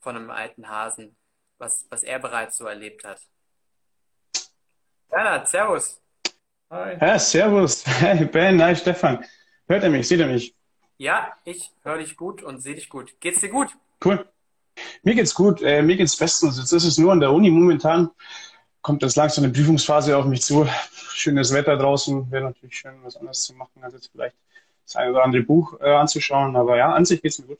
von 0.00 0.16
einem 0.16 0.30
alten 0.30 0.68
Hasen, 0.68 1.16
was, 1.58 1.86
was 1.90 2.02
er 2.02 2.18
bereits 2.18 2.56
so 2.56 2.66
erlebt 2.66 3.04
hat. 3.04 3.20
Bernhard, 5.08 5.48
Servus. 5.48 6.00
Hi. 6.70 6.96
Ja, 7.00 7.18
servus. 7.18 7.84
Hey, 7.86 8.24
Ben, 8.24 8.60
hi, 8.60 8.74
Stefan. 8.74 9.24
Hört 9.68 9.84
er 9.84 9.90
mich? 9.90 10.08
Sieht 10.08 10.18
er 10.18 10.26
mich? 10.26 10.54
Ja, 10.98 11.32
ich 11.44 11.70
höre 11.84 11.98
dich 11.98 12.16
gut 12.16 12.42
und 12.42 12.60
sehe 12.60 12.74
dich 12.74 12.88
gut. 12.88 13.14
Geht's 13.20 13.40
dir 13.40 13.50
gut? 13.50 13.68
Cool. 14.04 14.28
Mir 15.02 15.14
geht's 15.14 15.34
gut. 15.34 15.62
Äh, 15.62 15.82
mir 15.82 15.96
geht's 15.96 16.16
bestens. 16.16 16.58
Jetzt 16.58 16.72
ist 16.72 16.84
es 16.84 16.98
nur 16.98 17.12
an 17.12 17.20
der 17.20 17.30
Uni 17.30 17.50
momentan. 17.50 18.10
Kommt 18.82 19.02
jetzt 19.02 19.16
langsam 19.16 19.44
eine 19.44 19.52
Prüfungsphase 19.52 20.16
auf 20.16 20.24
mich 20.24 20.42
zu. 20.42 20.66
Schönes 21.10 21.52
Wetter 21.52 21.76
draußen. 21.76 22.30
Wäre 22.32 22.44
natürlich 22.46 22.76
schön, 22.76 23.02
was 23.04 23.16
anderes 23.16 23.42
zu 23.42 23.54
machen, 23.54 23.84
als 23.84 23.94
jetzt 23.94 24.10
vielleicht 24.10 24.36
das 24.86 24.96
eine 24.96 25.10
oder 25.10 25.24
andere 25.24 25.42
Buch 25.42 25.78
äh, 25.80 25.90
anzuschauen. 25.90 26.56
Aber 26.56 26.76
ja, 26.76 26.92
an 26.92 27.04
sich 27.04 27.20
geht's 27.20 27.38
mir 27.38 27.46
gut. 27.46 27.58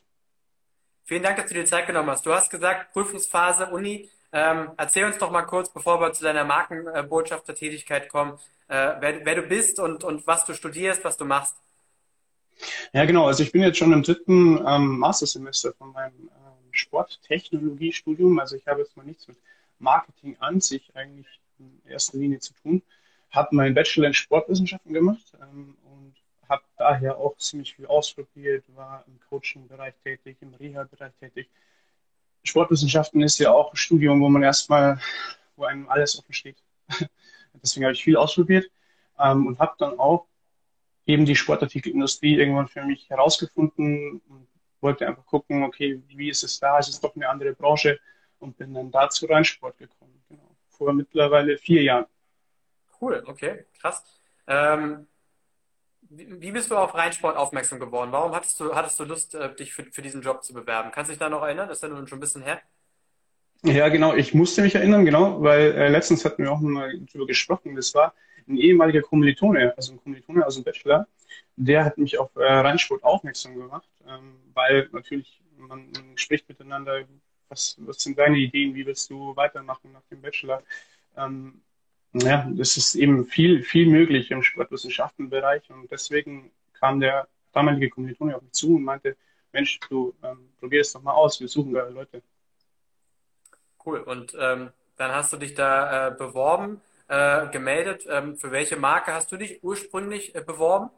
Vielen 1.05 1.23
Dank, 1.23 1.37
dass 1.37 1.47
du 1.47 1.55
dir 1.55 1.65
Zeit 1.65 1.87
genommen 1.87 2.11
hast. 2.11 2.27
Du 2.27 2.33
hast 2.33 2.51
gesagt, 2.51 2.93
Prüfungsphase, 2.93 3.67
Uni. 3.67 4.09
Ähm, 4.33 4.71
erzähl 4.77 5.05
uns 5.05 5.19
doch 5.19 5.31
mal 5.31 5.43
kurz, 5.43 5.73
bevor 5.73 6.01
wir 6.01 6.13
zu 6.13 6.25
deiner 6.25 6.45
Markenbotschaftertätigkeit 6.45 8.09
kommen, 8.09 8.33
äh, 8.69 8.95
wer, 9.01 9.25
wer, 9.25 9.35
du 9.37 9.43
bist 9.43 9.79
und, 9.79 10.03
und 10.03 10.27
was 10.27 10.45
du 10.45 10.53
studierst, 10.53 11.05
was 11.05 11.17
du 11.17 11.25
machst. 11.25 11.55
Ja, 12.93 13.05
genau. 13.05 13.27
Also 13.27 13.43
ich 13.43 13.53
bin 13.53 13.63
jetzt 13.63 13.79
schon 13.79 13.93
im 13.93 14.03
dritten 14.03 14.59
ähm, 14.67 14.99
Mastersemester 14.99 15.73
von 15.75 15.93
meinem 15.93 16.13
ähm, 16.19 16.73
Sporttechnologiestudium. 16.73 18.39
Also 18.39 18.57
ich 18.57 18.67
habe 18.67 18.81
jetzt 18.81 18.97
mal 18.97 19.07
nichts 19.07 19.29
mit 19.29 19.37
Marketing 19.79 20.37
an 20.41 20.61
sich 20.61 20.91
eigentlich 20.97 21.29
in 21.59 21.81
erster 21.89 22.19
Linie 22.19 22.41
zu 22.41 22.53
tun. 22.55 22.83
Habe 23.31 23.55
meinen 23.55 23.75
Bachelor 23.75 24.09
in 24.09 24.15
Sportwissenschaften 24.15 24.93
gemacht 24.93 25.33
ähm, 25.41 25.77
habe 26.49 26.63
daher 26.77 27.19
auch 27.19 27.37
ziemlich 27.37 27.75
viel 27.75 27.87
ausprobiert, 27.87 28.65
war 28.75 29.05
im 29.07 29.19
Coaching-Bereich 29.29 29.95
tätig, 30.03 30.37
im 30.41 30.55
Reha-Bereich 30.55 31.13
tätig. 31.21 31.49
Sportwissenschaften 32.43 33.23
ist 33.23 33.39
ja 33.39 33.51
auch 33.51 33.73
ein 33.73 33.77
Studium, 33.77 34.21
wo 34.21 34.29
man 34.29 34.43
erstmal, 34.43 35.01
wo 35.57 35.65
einem 35.65 35.89
alles 35.89 36.19
offen 36.19 36.33
steht. 36.33 36.57
Deswegen 37.63 37.85
habe 37.85 37.95
ich 37.95 38.05
viel 38.05 38.17
ausprobiert 38.17 38.71
ähm, 39.19 39.47
und 39.47 39.59
habe 39.59 39.75
dann 39.79 39.99
auch 39.99 40.27
eben 41.07 41.25
die 41.25 41.37
Sportartikelindustrie 41.37 42.37
irgendwann 42.37 42.69
für 42.69 42.85
mich 42.85 43.09
herausgefunden 43.09 44.21
und 44.29 44.47
wollte 44.81 45.07
einfach 45.07 45.25
gucken, 45.27 45.63
okay, 45.63 46.03
wie 46.09 46.29
ist 46.29 46.45
es 46.45 46.59
da? 46.59 46.79
Ist 46.79 46.89
es 46.89 47.01
doch 47.01 47.15
eine 47.17 47.29
andere 47.29 47.53
Branche? 47.53 47.99
Und 48.39 48.59
bin 48.59 48.75
dann 48.75 48.91
da 48.91 49.09
zu 49.09 49.27
Rennsport 49.27 49.79
gekommen. 49.79 50.23
Genau. 50.29 50.55
Vor 50.69 50.93
mittlerweile 50.93 51.57
vier 51.57 51.83
Jahren. 51.83 52.07
Cool, 53.01 53.23
okay, 53.27 53.65
krass. 53.81 54.05
Ähm, 54.47 55.07
wie 56.11 56.53
bist 56.53 56.71
du 56.71 56.77
auf 56.77 56.95
Rennsport 56.95 57.37
aufmerksam 57.37 57.81
geworden? 57.81 58.13
Warum 58.13 58.35
hattest 58.35 58.59
du, 58.61 58.75
hattest 58.75 58.99
du 58.99 59.05
Lust, 59.05 59.35
äh, 59.35 59.55
dich 59.55 59.73
für, 59.73 59.85
für 59.85 60.03
diesen 60.03 60.23
Job 60.23 60.43
zu 60.45 60.55
bewerben? 60.55 60.91
Kannst 60.93 61.09
du 61.09 61.13
dich 61.13 61.19
da 61.19 61.29
noch 61.29 61.43
erinnern? 61.43 61.69
Das 61.69 61.79
ist 61.79 61.83
ja 61.83 61.89
nun 61.89 62.07
schon 62.07 62.19
ein 62.19 62.21
bisschen 62.21 62.43
her. 62.43 62.61
Ja, 63.63 63.89
genau. 63.89 64.15
Ich 64.15 64.35
musste 64.35 64.63
mich 64.63 64.75
erinnern, 64.75 65.05
genau, 65.05 65.43
weil 65.43 65.73
äh, 65.73 65.89
letztens 65.89 66.25
hatten 66.25 66.45
wir 66.45 66.53
auch 66.53 66.61
mal 66.61 66.93
darüber 67.07 67.27
gesprochen. 67.27 67.75
Das 67.75 67.95
war 67.95 68.15
ein 68.49 68.57
ehemaliger 68.57 69.03
Kommilitone, 69.03 69.75
also 69.77 69.93
ein 69.93 70.03
Kommilitone 70.03 70.47
aus 70.47 70.55
dem 70.55 70.65
Bachelor, 70.65 71.07
der 71.57 71.85
hat 71.85 71.99
mich 71.99 72.19
auf 72.19 72.35
äh, 72.37 72.43
Rennsport 72.43 73.03
aufmerksam 73.03 73.57
gemacht, 73.57 73.89
ähm, 74.07 74.37
weil 74.55 74.89
natürlich 74.93 75.43
man, 75.57 75.91
man, 75.91 76.17
spricht 76.17 76.49
miteinander, 76.49 77.05
was, 77.49 77.77
was 77.81 77.99
sind 77.99 78.19
deine 78.19 78.37
Ideen, 78.39 78.75
wie 78.75 78.87
willst 78.87 79.11
du 79.11 79.35
weitermachen 79.37 79.93
nach 79.93 80.05
dem 80.11 80.21
Bachelor? 80.21 80.63
Ähm, 81.17 81.63
ja, 82.13 82.49
das 82.51 82.77
ist 82.77 82.95
eben 82.95 83.27
viel, 83.27 83.63
viel 83.63 83.89
möglich 83.89 84.31
im 84.31 84.43
Sportwissenschaftenbereich 84.43 85.71
und 85.71 85.91
deswegen 85.91 86.51
kam 86.79 87.01
der 87.01 87.29
damalige 87.53 87.91
Kommilitone 87.91 88.37
auf 88.37 88.43
mich 88.43 88.53
zu 88.53 88.77
und 88.77 88.85
meinte, 88.85 89.17
Mensch, 89.53 89.81
du 89.89 90.15
ähm, 90.23 90.51
probier 90.59 90.83
es 90.83 90.93
doch 90.93 91.03
mal 91.03 91.13
aus, 91.13 91.41
wir 91.41 91.49
suchen 91.49 91.73
da 91.73 91.89
Leute. 91.89 92.23
Cool, 93.85 94.01
und 94.01 94.37
ähm, 94.39 94.71
dann 94.97 95.13
hast 95.13 95.33
du 95.33 95.37
dich 95.37 95.55
da 95.55 96.09
äh, 96.09 96.11
beworben 96.11 96.81
äh, 97.09 97.49
gemeldet. 97.49 98.07
Ähm, 98.09 98.37
für 98.37 98.51
welche 98.51 98.77
Marke 98.77 99.13
hast 99.13 99.31
du 99.33 99.37
dich 99.37 99.63
ursprünglich 99.63 100.35
äh, 100.35 100.41
beworben? 100.41 100.91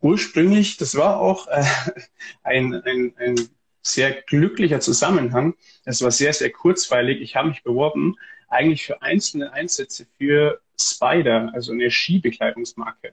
Ursprünglich, 0.00 0.76
das 0.78 0.96
war 0.96 1.18
auch 1.18 1.46
äh, 1.48 1.64
ein, 2.42 2.74
ein, 2.74 3.14
ein 3.18 3.48
sehr 3.82 4.22
glücklicher 4.22 4.80
Zusammenhang. 4.80 5.54
Das 5.84 6.02
war 6.02 6.10
sehr, 6.10 6.32
sehr 6.32 6.50
kurzweilig. 6.50 7.20
Ich 7.20 7.36
habe 7.36 7.48
mich 7.48 7.62
beworben 7.62 8.16
eigentlich 8.52 8.84
für 8.84 9.02
einzelne 9.02 9.52
Einsätze 9.52 10.06
für 10.18 10.60
Spider, 10.78 11.50
also 11.54 11.72
eine 11.72 11.90
Skibekleidungsmarke. 11.90 13.12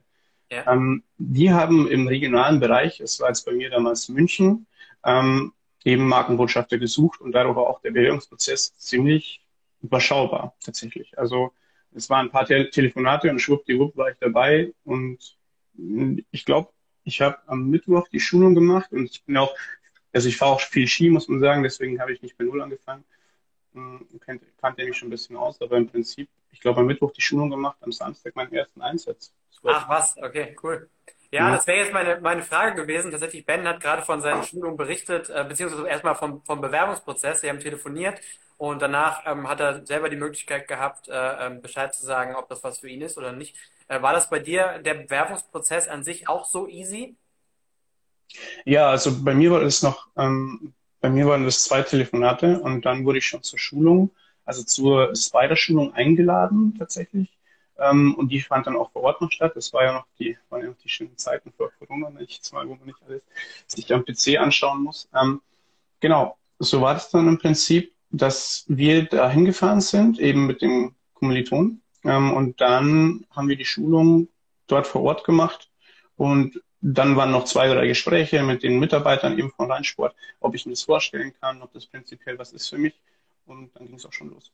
Ja. 0.52 0.72
Ähm, 0.72 1.04
die 1.18 1.52
haben 1.52 1.90
im 1.90 2.08
regionalen 2.08 2.60
Bereich, 2.60 2.98
das 2.98 3.20
war 3.20 3.30
jetzt 3.30 3.46
bei 3.46 3.52
mir 3.52 3.70
damals 3.70 4.10
München, 4.10 4.66
ähm, 5.06 5.54
eben 5.84 6.08
Markenbotschafter 6.08 6.78
gesucht 6.78 7.22
und 7.22 7.32
dadurch 7.32 7.56
war 7.56 7.68
auch 7.68 7.82
der 7.82 7.92
Bewerbungsprozess 7.92 8.76
ziemlich 8.78 9.46
überschaubar 9.82 10.56
tatsächlich. 10.64 11.18
Also 11.18 11.54
es 11.94 12.10
waren 12.10 12.28
ein 12.28 12.32
paar 12.32 12.46
Te 12.46 12.70
Telefonate 12.70 13.30
und 13.30 13.40
schwuppdiwupp 13.40 13.96
war 13.96 14.12
ich 14.12 14.18
dabei 14.20 14.74
und 14.84 15.38
ich 16.32 16.46
glaube, 16.46 16.70
ich 17.04 17.22
habe 17.22 17.38
am 17.48 17.70
Mittwoch 17.70 18.08
die 18.10 18.20
Schulung 18.20 18.56
gemacht 18.56 18.92
und 18.92 19.06
ich 19.06 19.24
bin 19.24 19.38
auch, 19.38 19.56
also 20.12 20.28
ich 20.28 20.38
fahre 20.38 20.54
auch 20.54 20.62
viel 20.62 20.88
Ski, 20.88 21.10
muss 21.10 21.28
man 21.30 21.40
sagen, 21.40 21.64
deswegen 21.64 22.02
habe 22.02 22.12
ich 22.12 22.22
nicht 22.22 22.38
bei 22.38 22.44
Null 22.44 22.62
angefangen. 22.62 23.06
Hm, 23.74 24.08
kannte, 24.20 24.46
kannte 24.60 24.84
mich 24.86 24.98
schon 24.98 25.08
ein 25.08 25.12
bisschen 25.12 25.38
aus, 25.38 25.62
aber 25.62 25.78
im 25.78 25.88
Prinzip, 25.88 26.30
ich 26.52 26.60
glaube, 26.60 26.80
am 26.80 26.88
Mittwoch 26.88 27.12
die 27.12 27.22
Schulung 27.22 27.50
gemacht, 27.50 27.78
am 27.82 27.92
Samstag 27.92 28.36
meinen 28.36 28.54
ersten 28.54 28.82
Einsatz. 28.82 29.34
Ach 29.64 29.90
was, 29.90 30.18
okay, 30.18 30.56
cool. 30.64 30.90
Ja, 31.32 31.48
ja. 31.48 31.56
das 31.56 31.68
wäre 31.68 31.80
jetzt 31.80 31.94
meine, 31.94 32.20
meine 32.22 32.42
Frage 32.42 32.82
gewesen. 32.82 33.12
Tatsächlich, 33.12 33.46
Ben 33.46 33.68
hat 33.68 33.82
gerade 33.82 34.02
von 34.02 34.22
seinen 34.22 34.44
Schulungen 34.44 34.78
berichtet, 34.78 35.30
äh, 35.30 35.46
beziehungsweise 35.48 35.88
erstmal 35.88 36.16
vom, 36.16 36.44
vom 36.44 36.60
Bewerbungsprozess. 36.60 37.42
Sie 37.42 37.50
haben 37.50 37.60
telefoniert 37.60 38.20
und 38.58 38.82
danach 38.82 39.24
ähm, 39.26 39.48
hat 39.48 39.60
er 39.60 39.86
selber 39.86 40.10
die 40.10 40.16
Möglichkeit 40.16 40.68
gehabt, 40.68 41.08
äh, 41.08 41.14
ähm, 41.14 41.62
Bescheid 41.62 41.94
zu 41.94 42.04
sagen, 42.04 42.36
ob 42.36 42.50
das 42.50 42.64
was 42.64 42.80
für 42.80 42.90
ihn 42.90 43.02
ist 43.02 43.18
oder 43.18 43.32
nicht. 43.32 43.56
Äh, 43.88 44.02
war 44.02 44.14
das 44.14 44.30
bei 44.30 44.40
dir 44.40 44.80
der 44.80 44.96
Bewerbungsprozess 44.96 45.88
an 45.88 46.04
sich 46.04 46.28
auch 46.28 46.46
so 46.46 46.68
easy? 46.68 47.16
Ja, 48.66 48.90
also 48.90 49.24
bei 49.24 49.34
mir 49.34 49.52
war 49.52 49.62
es 49.62 49.84
noch, 49.84 50.08
ähm, 50.18 50.74
bei 51.02 51.10
mir 51.10 51.28
waren 51.28 51.46
das 51.46 51.64
zwei 51.64 51.82
Telefonate 51.82 52.60
und 52.60 52.86
dann 52.86 53.06
wurde 53.06 53.20
ich 53.20 53.26
schon 53.26 53.44
zur 53.44 53.60
Schulung, 53.60 54.12
also 54.46 54.64
zur 54.64 55.16
Spider-Schulung 55.16 55.94
eingeladen 55.94 56.76
tatsächlich. 56.78 57.30
Ähm, 57.78 58.16
und 58.16 58.30
die 58.30 58.42
fand 58.42 58.68
dann 58.68 58.76
auch 58.76 58.92
vor 58.92 59.04
Ort 59.04 59.22
noch 59.22 59.32
statt. 59.32 59.54
Das 59.56 59.72
war 59.72 59.84
ja 59.84 59.94
noch 59.94 60.06
die, 60.20 60.38
waren 60.50 60.62
ja 60.62 60.68
noch 60.68 60.78
die 60.78 60.90
schönen 60.90 61.18
Zeiten 61.18 61.52
vor 61.56 61.72
Corona, 61.80 62.10
nicht 62.10 62.52
mal, 62.52 62.68
wo 62.68 62.76
man 62.76 62.86
nicht 62.86 63.00
alles 63.08 63.22
sich 63.68 63.94
am 63.94 64.04
PC 64.04 64.38
anschauen 64.38 64.84
muss. 64.84 65.08
Ähm, 65.20 65.42
genau, 66.00 66.38
so 66.60 66.82
war 66.82 66.94
das 66.94 67.10
dann 67.10 67.28
im 67.28 67.38
Prinzip 67.38 67.94
dass 68.12 68.66
wir 68.68 69.04
da 69.04 69.30
hingefahren 69.30 69.82
sind, 69.82 70.20
eben 70.20 70.48
mit 70.48 70.62
dem 70.62 70.96
Kommiliton. 71.14 71.82
Ähm, 72.04 72.34
und 72.34 72.62
dann 72.62 73.26
haben 73.32 73.50
wir 73.50 73.56
die 73.56 73.66
Schulung 73.66 74.30
dort 74.68 74.88
vor 74.88 75.04
Ort 75.04 75.24
gemacht. 75.24 75.70
Und 76.16 76.62
dann 76.82 77.16
waren 77.16 77.32
noch 77.32 77.46
zwei, 77.46 77.68
drei 77.68 77.88
Gespräche 77.88 78.42
mit 78.44 78.64
den 78.64 78.80
Mitarbeitern 78.80 79.38
eben 79.38 79.52
von 79.52 79.72
Rheinsport, 79.72 80.16
ob 80.40 80.56
ich 80.56 80.66
mir 80.66 80.74
das 80.74 80.84
vorstellen 80.84 81.34
kann, 81.42 81.62
ob 81.62 81.74
das 81.74 81.86
prinzipiell 81.86 82.38
was 82.40 82.54
ist 82.54 82.70
für 82.70 82.78
mich. 82.78 83.00
Und 83.46 83.76
dann 83.76 83.88
ging 83.88 83.96
es 83.96 84.06
auch 84.06 84.14
schon 84.14 84.30
los. 84.30 84.52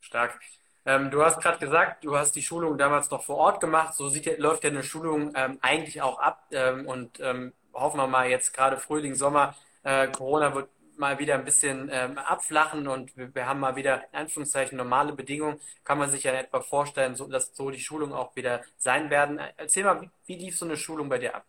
Stark. 0.00 0.38
Ähm, 0.86 1.10
du 1.10 1.24
hast 1.24 1.40
gerade 1.40 1.58
gesagt, 1.58 2.04
du 2.04 2.16
hast 2.16 2.32
die 2.32 2.42
Schulung 2.42 2.76
damals 2.76 3.10
noch 3.10 3.22
vor 3.22 3.36
Ort 3.36 3.60
gemacht. 3.60 3.94
So 3.94 4.08
sieht, 4.08 4.38
läuft 4.38 4.64
ja 4.64 4.70
eine 4.70 4.82
Schulung 4.82 5.32
ähm, 5.34 5.58
eigentlich 5.62 6.02
auch 6.02 6.18
ab. 6.18 6.44
Ähm, 6.50 6.86
und 6.86 7.20
ähm, 7.20 7.54
hoffen 7.72 7.98
wir 7.98 8.06
mal 8.06 8.28
jetzt 8.28 8.52
gerade 8.52 8.76
Frühling, 8.76 9.14
Sommer. 9.14 9.54
Äh, 9.82 10.08
Corona 10.08 10.54
wird 10.54 10.68
mal 10.96 11.18
wieder 11.18 11.34
ein 11.34 11.44
bisschen 11.44 11.88
ähm, 11.92 12.18
abflachen 12.18 12.88
und 12.88 13.16
wir, 13.16 13.34
wir, 13.34 13.46
haben 13.46 13.60
mal 13.60 13.76
wieder 13.76 14.04
in 14.12 14.20
Anführungszeichen 14.20 14.76
normale 14.76 15.12
Bedingungen, 15.12 15.60
kann 15.84 15.98
man 15.98 16.10
sich 16.10 16.24
ja 16.24 16.32
etwa 16.32 16.60
vorstellen, 16.60 17.16
so, 17.16 17.26
dass 17.26 17.54
so 17.54 17.70
die 17.70 17.80
Schulungen 17.80 18.14
auch 18.14 18.34
wieder 18.36 18.62
sein 18.76 19.10
werden. 19.10 19.40
Erzähl 19.56 19.84
mal, 19.84 20.00
wie, 20.02 20.10
wie 20.26 20.36
lief 20.36 20.58
so 20.58 20.64
eine 20.64 20.76
Schulung 20.76 21.08
bei 21.08 21.18
dir 21.18 21.34
ab? 21.34 21.44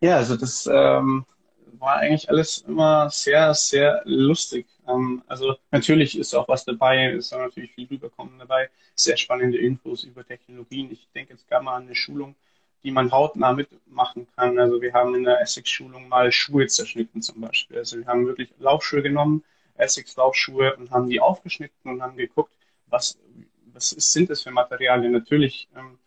Ja, 0.00 0.16
also 0.16 0.36
das 0.36 0.66
ähm, 0.66 1.24
war 1.78 1.96
eigentlich 1.96 2.28
alles 2.28 2.58
immer 2.58 3.10
sehr, 3.10 3.54
sehr 3.54 4.02
lustig. 4.04 4.66
Ähm, 4.88 5.22
also 5.26 5.56
natürlich 5.70 6.18
ist 6.18 6.34
auch 6.34 6.48
was 6.48 6.64
dabei, 6.64 7.12
ist 7.12 7.32
natürlich 7.32 7.72
viel 7.72 7.88
rüberkommen 7.88 8.38
dabei, 8.38 8.70
sehr 8.94 9.16
spannende 9.16 9.58
Infos 9.58 10.04
über 10.04 10.24
Technologien. 10.24 10.90
Ich 10.90 11.08
denke, 11.14 11.34
es 11.34 11.46
gab 11.46 11.62
mal 11.62 11.80
eine 11.80 11.94
Schulung, 11.94 12.34
die 12.84 12.90
man 12.90 13.10
hautnah 13.10 13.54
mitmachen 13.54 14.28
kann. 14.36 14.58
Also 14.58 14.80
wir 14.80 14.92
haben 14.92 15.14
in 15.14 15.24
der 15.24 15.40
Essex-Schulung 15.40 16.08
mal 16.08 16.30
Schuhe 16.30 16.66
zerschnitten 16.66 17.22
zum 17.22 17.40
Beispiel. 17.40 17.78
Also 17.78 17.98
wir 17.98 18.06
haben 18.06 18.26
wirklich 18.26 18.52
Laufschuhe 18.58 19.02
genommen, 19.02 19.42
Essex-Laufschuhe 19.76 20.76
und 20.76 20.90
haben 20.90 21.08
die 21.08 21.18
aufgeschnitten 21.18 21.90
und 21.90 22.02
haben 22.02 22.16
geguckt, 22.16 22.52
was, 22.86 23.18
was 23.72 23.90
sind 23.90 24.28
das 24.30 24.42
für 24.42 24.50
Materialien. 24.50 25.12
Natürlich, 25.12 25.68
ähm, 25.74 25.98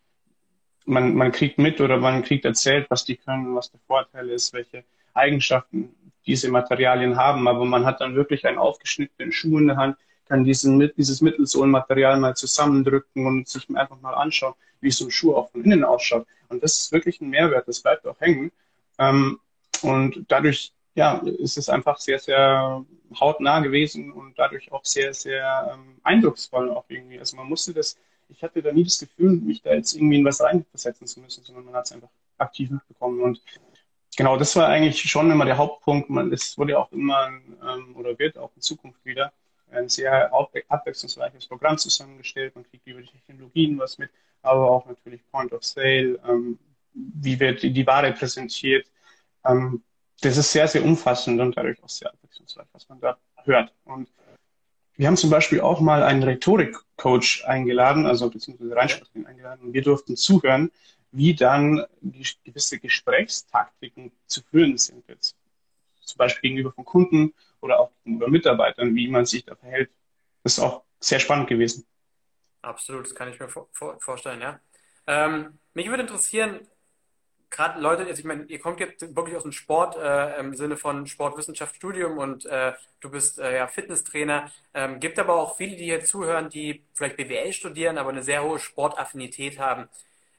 man, 0.85 1.15
man 1.15 1.31
kriegt 1.31 1.57
mit 1.57 1.81
oder 1.81 1.97
man 1.97 2.23
kriegt 2.23 2.45
erzählt, 2.45 2.89
was 2.89 3.03
die 3.03 3.17
können, 3.17 3.55
was 3.55 3.71
der 3.71 3.81
Vorteil 3.87 4.29
ist, 4.29 4.53
welche 4.53 4.83
Eigenschaften 5.13 5.95
diese 6.27 6.51
Materialien 6.51 7.17
haben, 7.17 7.47
aber 7.47 7.65
man 7.65 7.85
hat 7.85 8.01
dann 8.01 8.15
wirklich 8.15 8.45
einen 8.45 8.57
aufgeschnittenen 8.57 9.31
Schuh 9.31 9.57
in 9.57 9.67
der 9.67 9.77
Hand, 9.77 9.97
kann 10.27 10.43
diesen, 10.43 10.91
dieses 10.97 11.21
Mittelsohlenmaterial 11.21 12.19
mal 12.19 12.35
zusammendrücken 12.35 13.25
und 13.25 13.47
sich 13.47 13.67
einfach 13.75 13.99
mal 14.01 14.13
anschauen, 14.13 14.53
wie 14.81 14.91
so 14.91 15.05
ein 15.05 15.11
Schuh 15.11 15.35
auch 15.35 15.51
von 15.51 15.63
innen 15.63 15.83
ausschaut. 15.83 16.27
Und 16.49 16.63
das 16.63 16.79
ist 16.79 16.91
wirklich 16.91 17.19
ein 17.21 17.29
Mehrwert, 17.29 17.67
das 17.67 17.81
bleibt 17.81 18.05
auch 18.07 18.19
hängen. 18.19 18.51
Ähm, 18.99 19.39
und 19.81 20.25
dadurch 20.27 20.73
ja, 20.97 21.17
ist 21.17 21.57
es 21.57 21.69
einfach 21.69 21.99
sehr, 21.99 22.17
sehr 22.17 22.83
hautnah 23.19 23.59
gewesen 23.59 24.11
und 24.11 24.37
dadurch 24.37 24.71
auch 24.71 24.83
sehr, 24.83 25.13
sehr 25.13 25.71
ähm, 25.73 25.97
eindrucksvoll 26.01 26.71
auch 26.71 26.85
irgendwie. 26.87 27.19
Also 27.19 27.37
man 27.37 27.47
musste 27.47 27.71
das, 27.71 27.97
ich 28.29 28.41
hatte 28.41 28.63
da 28.63 28.71
nie 28.71 28.83
das 28.83 28.97
Gefühl, 28.97 29.33
mich 29.33 29.61
da 29.61 29.73
jetzt 29.73 29.93
irgendwie 29.93 30.17
in 30.17 30.25
was 30.25 30.41
reinversetzen 30.41 31.05
zu 31.05 31.19
müssen, 31.19 31.43
sondern 31.43 31.65
man 31.65 31.75
hat 31.75 31.85
es 31.85 31.91
einfach 31.91 32.09
aktiv 32.39 32.71
mitbekommen. 32.71 33.21
Und 33.21 33.41
genau, 34.17 34.37
das 34.37 34.55
war 34.55 34.69
eigentlich 34.69 34.99
schon 35.03 35.29
immer 35.29 35.45
der 35.45 35.57
Hauptpunkt. 35.57 36.09
Man, 36.09 36.33
es 36.33 36.57
wurde 36.57 36.79
auch 36.79 36.91
immer 36.91 37.27
ähm, 37.27 37.95
oder 37.95 38.17
wird 38.17 38.39
auch 38.39 38.49
in 38.55 38.63
Zukunft 38.63 39.05
wieder 39.05 39.31
ein 39.71 39.89
sehr 39.89 40.31
abwechslungsreiches 40.69 41.47
Programm 41.47 41.77
zusammengestellt. 41.77 42.55
Man 42.55 42.65
kriegt 42.65 42.87
über 42.87 43.01
die 43.01 43.07
Technologien 43.07 43.77
was 43.77 43.97
mit, 43.97 44.09
aber 44.41 44.69
auch 44.69 44.85
natürlich 44.85 45.21
Point 45.31 45.53
of 45.53 45.63
Sale, 45.63 46.19
ähm, 46.27 46.57
wie 46.93 47.39
wird 47.39 47.63
die 47.63 47.87
Ware 47.87 48.11
präsentiert. 48.13 48.87
Ähm, 49.45 49.83
das 50.21 50.37
ist 50.37 50.51
sehr, 50.51 50.67
sehr 50.67 50.83
umfassend 50.83 51.39
und 51.39 51.55
dadurch 51.55 51.81
auch 51.83 51.89
sehr 51.89 52.09
abwechslungsreich, 52.09 52.67
was 52.71 52.89
man 52.89 52.99
da 52.99 53.17
hört. 53.43 53.71
Und 53.85 54.09
wir 54.95 55.07
haben 55.07 55.17
zum 55.17 55.29
Beispiel 55.29 55.61
auch 55.61 55.79
mal 55.79 56.01
einen 56.01 56.23
Rhetorik-Coach 56.23 57.45
eingeladen, 57.45 58.07
also 58.07 58.29
beziehungsweise 58.29 58.75
Reinsprecherin 58.75 59.27
eingeladen, 59.27 59.67
und 59.67 59.73
wir 59.73 59.83
durften 59.83 60.15
zuhören, 60.15 60.71
wie 61.11 61.35
dann 61.35 61.85
gewisse 62.01 62.79
Gesprächstaktiken 62.79 64.11
zu 64.25 64.41
führen 64.41 64.77
sind 64.77 65.07
jetzt. 65.07 65.35
Zum 66.01 66.17
Beispiel 66.17 66.49
gegenüber 66.49 66.71
von 66.71 66.85
Kunden 66.85 67.33
oder 67.61 67.79
auch 67.79 67.91
gegenüber 68.03 68.29
Mitarbeitern, 68.29 68.95
wie 68.95 69.07
man 69.07 69.25
sich 69.25 69.45
da 69.45 69.55
verhält. 69.55 69.89
Das 70.43 70.57
ist 70.57 70.63
auch 70.63 70.83
sehr 70.99 71.19
spannend 71.19 71.47
gewesen. 71.47 71.85
Absolut, 72.61 73.05
das 73.05 73.15
kann 73.15 73.29
ich 73.29 73.39
mir 73.39 73.47
vor, 73.47 73.67
vor, 73.71 73.99
vorstellen, 73.99 74.41
ja. 74.41 74.59
Ähm, 75.05 75.59
mich 75.73 75.89
würde 75.89 76.03
interessieren, 76.03 76.67
gerade 77.49 77.79
Leute, 77.79 78.03
also 78.05 78.19
ich 78.19 78.25
meine, 78.25 78.43
ihr 78.45 78.59
kommt 78.59 78.79
jetzt 78.79 79.15
wirklich 79.15 79.35
aus 79.35 79.43
dem 79.43 79.51
Sport 79.51 79.95
äh, 79.97 80.39
im 80.39 80.55
Sinne 80.55 80.77
von 80.77 81.07
Sportwissenschaftsstudium 81.07 82.17
und 82.17 82.45
äh, 82.45 82.73
du 82.99 83.09
bist 83.09 83.39
äh, 83.39 83.55
ja 83.55 83.67
Fitnesstrainer. 83.67 84.51
Ähm, 84.73 84.99
gibt 84.99 85.17
aber 85.19 85.35
auch 85.35 85.55
viele, 85.57 85.75
die 85.75 85.85
hier 85.85 86.03
zuhören, 86.03 86.49
die 86.49 86.83
vielleicht 86.93 87.17
BWL 87.17 87.53
studieren, 87.53 87.97
aber 87.97 88.09
eine 88.09 88.23
sehr 88.23 88.43
hohe 88.43 88.59
Sportaffinität 88.59 89.59
haben. 89.59 89.87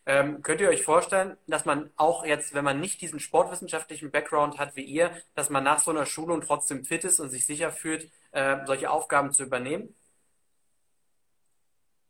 Ähm, 0.08 0.40
könnt 0.40 0.62
ihr 0.62 0.70
euch 0.70 0.84
vorstellen, 0.84 1.36
dass 1.46 1.66
man 1.66 1.90
auch 1.96 2.24
jetzt, 2.24 2.54
wenn 2.54 2.64
man 2.64 2.80
nicht 2.80 3.02
diesen 3.02 3.20
sportwissenschaftlichen 3.20 4.10
Background 4.10 4.58
hat 4.58 4.74
wie 4.74 4.82
ihr, 4.82 5.10
dass 5.34 5.50
man 5.50 5.62
nach 5.62 5.80
so 5.80 5.90
einer 5.90 6.06
Schulung 6.06 6.40
trotzdem 6.40 6.82
fit 6.82 7.04
ist 7.04 7.20
und 7.20 7.28
sich 7.28 7.44
sicher 7.44 7.70
fühlt, 7.70 8.10
äh, 8.32 8.64
solche 8.64 8.90
Aufgaben 8.90 9.32
zu 9.32 9.42
übernehmen? 9.42 9.94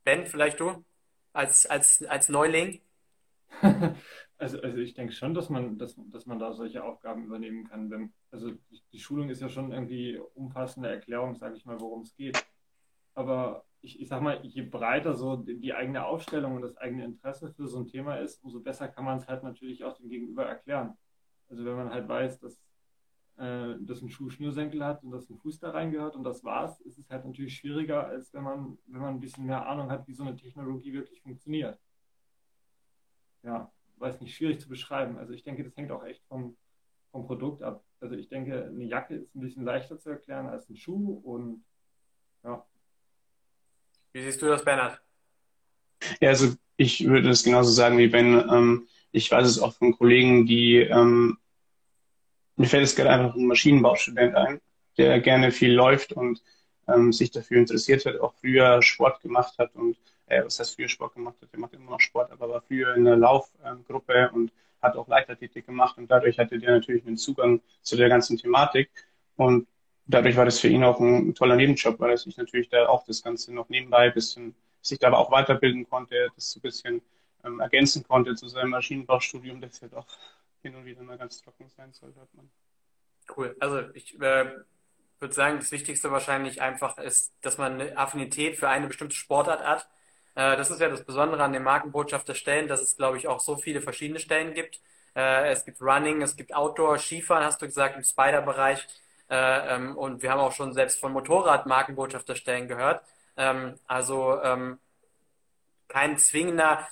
Ben, 0.04 0.26
vielleicht 0.26 0.60
du 0.60 0.84
als, 1.32 1.66
als, 1.66 2.04
als 2.04 2.28
Neuling? 2.28 2.80
Also, 4.40 4.60
also 4.60 4.78
ich 4.78 4.94
denke 4.94 5.12
schon, 5.12 5.34
dass 5.34 5.48
man, 5.48 5.78
dass, 5.78 5.96
dass 6.12 6.26
man 6.26 6.38
da 6.38 6.52
solche 6.52 6.84
Aufgaben 6.84 7.24
übernehmen 7.24 7.68
kann. 7.68 7.90
Wenn, 7.90 8.12
also 8.30 8.52
die 8.92 9.00
Schulung 9.00 9.30
ist 9.30 9.42
ja 9.42 9.48
schon 9.48 9.72
irgendwie 9.72 10.16
umfassende 10.16 10.88
Erklärung, 10.88 11.34
sage 11.34 11.56
ich 11.56 11.64
mal, 11.64 11.80
worum 11.80 12.02
es 12.02 12.14
geht. 12.14 12.46
Aber 13.14 13.64
ich, 13.80 14.00
ich 14.00 14.08
sag 14.08 14.22
mal, 14.22 14.44
je 14.44 14.62
breiter 14.62 15.14
so 15.14 15.36
die, 15.36 15.72
eigene 15.72 16.04
Aufstellung 16.04 16.56
und 16.56 16.62
das 16.62 16.76
eigene 16.76 17.04
Interesse 17.04 17.52
für 17.52 17.66
so 17.66 17.78
ein 17.80 17.86
Thema 17.86 18.16
ist, 18.16 18.42
umso 18.42 18.60
besser 18.60 18.88
kann 18.88 19.04
man 19.04 19.18
es 19.18 19.28
halt 19.28 19.42
natürlich 19.42 19.84
auch 19.84 19.96
dem 19.96 20.08
Gegenüber 20.08 20.44
erklären. 20.46 20.96
Also 21.48 21.64
wenn 21.64 21.76
man 21.76 21.90
halt 21.90 22.08
weiß, 22.08 22.40
dass, 22.40 22.60
äh, 23.36 23.76
dass 23.80 24.02
ein 24.02 24.10
Schuh 24.10 24.30
Schnürsenkel 24.30 24.84
hat 24.84 25.04
und 25.04 25.12
dass 25.12 25.30
ein 25.30 25.38
Fuß 25.38 25.60
da 25.60 25.70
reingehört 25.70 26.16
und 26.16 26.24
das 26.24 26.42
war's, 26.44 26.80
ist 26.80 26.98
es 26.98 27.08
halt 27.08 27.24
natürlich 27.24 27.56
schwieriger, 27.56 28.06
als 28.06 28.34
wenn 28.34 28.42
man, 28.42 28.78
wenn 28.86 29.00
man 29.00 29.14
ein 29.14 29.20
bisschen 29.20 29.46
mehr 29.46 29.66
Ahnung 29.66 29.90
hat, 29.90 30.06
wie 30.08 30.14
so 30.14 30.24
eine 30.24 30.36
Technologie 30.36 30.92
wirklich 30.92 31.22
funktioniert. 31.22 31.78
Ja, 33.44 33.72
weiß 33.96 34.20
nicht, 34.20 34.34
schwierig 34.34 34.60
zu 34.60 34.68
beschreiben. 34.68 35.16
Also 35.18 35.32
ich 35.32 35.44
denke, 35.44 35.62
das 35.62 35.76
hängt 35.76 35.92
auch 35.92 36.04
echt 36.04 36.24
vom, 36.26 36.56
vom 37.12 37.26
Produkt 37.26 37.62
ab. 37.62 37.84
Also 38.00 38.16
ich 38.16 38.28
denke, 38.28 38.66
eine 38.66 38.84
Jacke 38.84 39.14
ist 39.14 39.34
ein 39.34 39.40
bisschen 39.40 39.64
leichter 39.64 39.98
zu 39.98 40.10
erklären 40.10 40.48
als 40.48 40.68
ein 40.68 40.76
Schuh 40.76 41.20
und 41.24 41.64
ja. 42.42 42.66
Wie 44.12 44.22
siehst 44.22 44.40
du 44.42 44.46
das, 44.46 44.64
Bernhard? 44.64 45.00
Ja, 46.20 46.30
also 46.30 46.54
ich 46.76 47.06
würde 47.06 47.28
das 47.28 47.42
genauso 47.42 47.70
sagen 47.70 47.98
wie 47.98 48.08
Ben. 48.08 48.34
Ähm, 48.50 48.88
ich 49.12 49.30
weiß 49.30 49.46
es 49.46 49.58
auch 49.58 49.74
von 49.74 49.96
Kollegen, 49.96 50.46
die 50.46 50.76
ähm, 50.76 51.38
mir 52.58 52.66
fällt 52.66 52.84
es 52.84 52.96
gerade 52.96 53.10
einfach 53.10 53.36
ein 53.36 53.46
Maschinenbaustudent 53.46 54.34
ein, 54.34 54.60
der 54.96 55.20
gerne 55.20 55.52
viel 55.52 55.72
läuft 55.72 56.12
und 56.12 56.42
ähm, 56.88 57.12
sich 57.12 57.30
dafür 57.30 57.58
interessiert 57.58 58.04
hat, 58.04 58.20
auch 58.20 58.34
früher 58.34 58.82
Sport 58.82 59.20
gemacht 59.20 59.54
hat 59.58 59.74
und 59.74 59.96
äh, 60.26 60.44
was 60.44 60.58
heißt 60.58 60.74
früher 60.74 60.88
Sport 60.88 61.14
gemacht 61.14 61.36
hat, 61.40 61.52
der 61.52 61.60
macht 61.60 61.74
immer 61.74 61.92
noch 61.92 62.00
Sport, 62.00 62.32
aber 62.32 62.48
war 62.48 62.62
früher 62.62 62.94
in 62.96 63.04
der 63.04 63.16
Laufgruppe 63.16 64.30
und 64.32 64.52
hat 64.82 64.96
auch 64.96 65.08
Leichtathletik 65.08 65.66
gemacht 65.66 65.98
und 65.98 66.10
dadurch 66.10 66.38
hatte 66.38 66.58
der 66.58 66.72
natürlich 66.72 67.06
einen 67.06 67.16
Zugang 67.16 67.60
zu 67.82 67.96
der 67.96 68.08
ganzen 68.08 68.36
Thematik 68.36 68.90
und 69.36 69.66
dadurch 70.08 70.36
war 70.36 70.44
das 70.44 70.58
für 70.58 70.68
ihn 70.68 70.84
auch 70.84 71.00
ein 71.00 71.34
toller 71.34 71.56
Nebenjob, 71.56 72.00
weil 72.00 72.10
er 72.10 72.18
sich 72.18 72.36
natürlich 72.36 72.68
da 72.68 72.88
auch 72.88 73.04
das 73.04 73.22
Ganze 73.22 73.54
noch 73.54 73.68
nebenbei 73.68 74.10
bisschen, 74.10 74.54
sich 74.82 74.98
da 74.98 75.08
aber 75.08 75.18
auch 75.18 75.30
weiterbilden 75.30 75.88
konnte, 75.88 76.28
das 76.34 76.50
so 76.50 76.58
ein 76.58 76.62
bisschen 76.62 77.02
ähm, 77.44 77.60
ergänzen 77.60 78.02
konnte 78.06 78.34
zu 78.34 78.48
seinem 78.48 78.70
Maschinenbaustudium, 78.70 79.60
das 79.60 79.80
halt 79.80 79.94
auch 79.94 80.06
hin 80.62 80.74
und 80.74 80.84
wieder 80.84 81.02
mal 81.02 81.18
ganz 81.18 81.40
trocken 81.40 81.68
sein 81.76 81.92
soll, 81.92 82.12
hört 82.16 82.34
man. 82.34 82.50
Cool. 83.36 83.54
Also 83.60 83.82
ich 83.94 84.14
äh, 84.20 84.46
würde 85.20 85.34
sagen, 85.34 85.58
das 85.58 85.70
Wichtigste 85.70 86.10
wahrscheinlich 86.10 86.60
einfach 86.60 86.98
ist, 86.98 87.32
dass 87.42 87.58
man 87.58 87.80
eine 87.80 87.96
Affinität 87.96 88.56
für 88.56 88.68
eine 88.68 88.88
bestimmte 88.88 89.14
Sportart 89.14 89.64
hat 89.64 89.88
äh, 90.38 90.56
das 90.56 90.70
ist 90.70 90.80
ja 90.80 90.88
das 90.88 91.04
Besondere 91.04 91.42
an 91.42 91.52
den 91.52 91.64
Markenbotschafterstellen, 91.64 92.68
dass 92.68 92.80
es, 92.80 92.96
glaube 92.96 93.16
ich, 93.18 93.26
auch 93.26 93.40
so 93.40 93.56
viele 93.56 93.80
verschiedene 93.80 94.20
Stellen 94.20 94.54
gibt. 94.54 94.80
Äh, 95.16 95.50
es 95.50 95.64
gibt 95.64 95.82
Running, 95.82 96.22
es 96.22 96.36
gibt 96.36 96.54
Outdoor, 96.54 96.96
Skifahren, 96.98 97.44
hast 97.44 97.60
du 97.60 97.66
gesagt, 97.66 97.96
im 97.96 98.04
Spider-Bereich. 98.04 98.86
Äh, 99.30 99.74
ähm, 99.74 99.96
und 99.96 100.22
wir 100.22 100.30
haben 100.30 100.40
auch 100.40 100.52
schon 100.52 100.72
selbst 100.72 101.00
von 101.00 101.12
Motorrad-Markenbotschafterstellen 101.12 102.68
gehört. 102.68 103.02
Ähm, 103.36 103.74
also 103.86 104.40
ähm, 104.42 104.78
kein 105.88 106.18
zwingender 106.18 106.86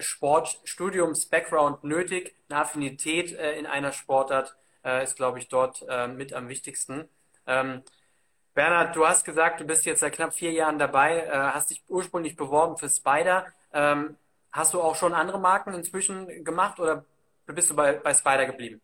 Sportstudiums-Background 0.00 1.84
nötig. 1.84 2.34
Eine 2.48 2.60
Affinität 2.60 3.32
in 3.32 3.66
einer 3.66 3.92
Sportart 3.92 4.56
ist, 5.02 5.16
glaube 5.16 5.38
ich, 5.40 5.48
dort 5.48 5.84
mit 6.16 6.32
am 6.32 6.48
wichtigsten. 6.48 7.06
Bernhard, 8.58 8.96
du 8.96 9.06
hast 9.06 9.24
gesagt, 9.24 9.60
du 9.60 9.64
bist 9.64 9.84
jetzt 9.84 10.00
seit 10.00 10.14
knapp 10.14 10.34
vier 10.34 10.50
Jahren 10.50 10.80
dabei, 10.80 11.18
äh, 11.26 11.30
hast 11.30 11.70
dich 11.70 11.84
ursprünglich 11.86 12.34
beworben 12.34 12.76
für 12.76 12.88
Spider. 12.88 13.46
Ähm, 13.72 14.16
hast 14.50 14.74
du 14.74 14.80
auch 14.80 14.96
schon 14.96 15.14
andere 15.14 15.38
Marken 15.38 15.74
inzwischen 15.74 16.44
gemacht 16.44 16.80
oder 16.80 17.04
bist 17.46 17.70
du 17.70 17.76
bei, 17.76 17.92
bei 17.92 18.12
Spider 18.14 18.46
geblieben? 18.46 18.80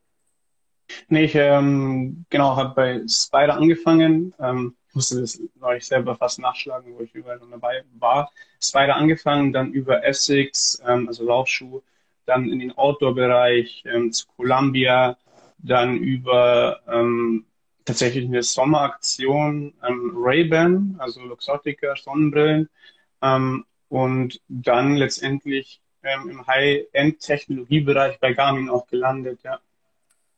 Nee, 1.09 1.25
ich 1.25 1.35
ähm, 1.35 2.25
genau 2.31 2.57
habe 2.57 2.75
bei 2.75 3.09
Spider 3.09 3.57
angefangen. 3.57 4.35
Ähm, 4.38 4.77
ich 4.88 4.94
musste 4.94 5.20
das 5.20 5.40
neulich 5.61 5.87
selber 5.87 6.14
fast 6.14 6.38
nachschlagen, 6.38 6.94
wo 6.94 7.03
ich 7.03 7.14
überall 7.14 7.38
noch 7.38 7.51
dabei 7.51 7.83
war. 7.99 8.31
Spider 8.62 8.97
angefangen, 8.97 9.53
dann 9.53 9.73
über 9.73 10.05
Essex, 10.05 10.83
ähm, 10.87 11.09
also 11.09 11.25
Laufschuh, 11.25 11.83
dann 12.27 12.51
in 12.51 12.59
den 12.61 12.73
Outdoor-Bereich 12.73 13.85
ähm, 13.87 14.12
zu 14.12 14.27
Columbia, 14.37 15.16
dann 15.59 15.97
über 15.97 16.81
ähm, 16.87 17.47
tatsächlich 17.85 18.27
eine 18.27 18.42
Sommeraktion 18.42 19.75
ähm, 19.87 20.12
Ray-Ban, 20.14 20.97
also 20.99 21.20
Luxottica, 21.23 21.97
Sonnenbrillen 21.97 22.68
ähm, 23.23 23.64
und 23.88 24.40
dann 24.49 24.97
letztendlich 24.97 25.81
ähm, 26.03 26.29
im 26.29 26.47
High-End-Technologiebereich 26.47 28.20
bei 28.20 28.33
Garmin 28.35 28.68
auch 28.70 28.87
gelandet, 28.87 29.40
ja. 29.42 29.59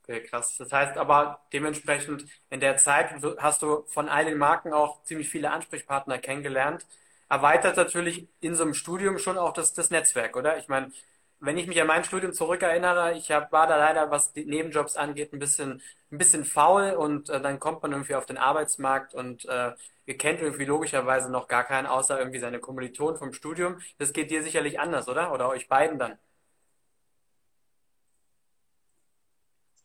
Okay, 0.09 0.23
krass. 0.23 0.55
Das 0.57 0.71
heißt 0.71 0.97
aber 0.97 1.41
dementsprechend 1.51 2.25
in 2.49 2.61
der 2.61 2.77
Zeit 2.77 3.11
hast 3.39 3.61
du 3.61 3.83
von 3.87 4.07
all 4.07 4.23
den 4.25 4.37
Marken 4.37 4.71
auch 4.71 5.03
ziemlich 5.03 5.27
viele 5.29 5.51
Ansprechpartner 5.51 6.17
kennengelernt. 6.17 6.85
Erweitert 7.29 7.75
natürlich 7.75 8.29
in 8.39 8.55
so 8.55 8.63
einem 8.63 8.73
Studium 8.73 9.17
schon 9.17 9.37
auch 9.37 9.51
das, 9.51 9.73
das 9.73 9.89
Netzwerk, 9.89 10.37
oder? 10.37 10.57
Ich 10.59 10.69
meine, 10.69 10.93
wenn 11.41 11.57
ich 11.57 11.67
mich 11.67 11.79
an 11.81 11.87
mein 11.87 12.05
Studium 12.05 12.31
zurückerinnere, 12.31 13.17
ich 13.17 13.31
hab, 13.31 13.51
war 13.51 13.67
da 13.67 13.75
leider, 13.77 14.09
was 14.09 14.31
die 14.31 14.45
Nebenjobs 14.45 14.95
angeht, 14.95 15.33
ein 15.33 15.39
bisschen, 15.39 15.81
ein 16.09 16.17
bisschen 16.17 16.45
faul 16.45 16.91
und 16.91 17.29
äh, 17.29 17.41
dann 17.41 17.59
kommt 17.59 17.81
man 17.83 17.91
irgendwie 17.91 18.15
auf 18.15 18.25
den 18.25 18.37
Arbeitsmarkt 18.37 19.13
und 19.13 19.43
äh, 19.45 19.73
ihr 20.05 20.17
kennt 20.17 20.39
irgendwie 20.41 20.63
logischerweise 20.65 21.29
noch 21.29 21.49
gar 21.49 21.65
keinen, 21.65 21.85
außer 21.85 22.17
irgendwie 22.17 22.39
seine 22.39 22.59
Kommilitonen 22.59 23.17
vom 23.17 23.33
Studium. 23.33 23.79
Das 23.97 24.13
geht 24.13 24.31
dir 24.31 24.41
sicherlich 24.41 24.79
anders, 24.79 25.09
oder? 25.09 25.33
Oder 25.33 25.49
euch 25.49 25.67
beiden 25.67 25.99
dann? 25.99 26.17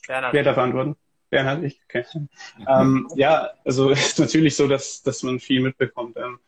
Bernhard. 0.07 0.33
Wer 0.33 0.43
darf 0.43 0.59
antworten? 0.59 0.97
Bernhard, 1.31 1.65
ich. 1.65 1.81
Okay. 1.85 2.05
ähm, 2.69 3.09
ja, 3.15 3.51
also 3.65 3.91
ist 3.91 4.19
natürlich 4.19 4.57
so, 4.57 4.69
dass, 4.69 5.03
dass 5.03 5.23
man 5.23 5.41
viel 5.41 5.61
mitbekommt. 5.61 6.17
Ähm, 6.17 6.39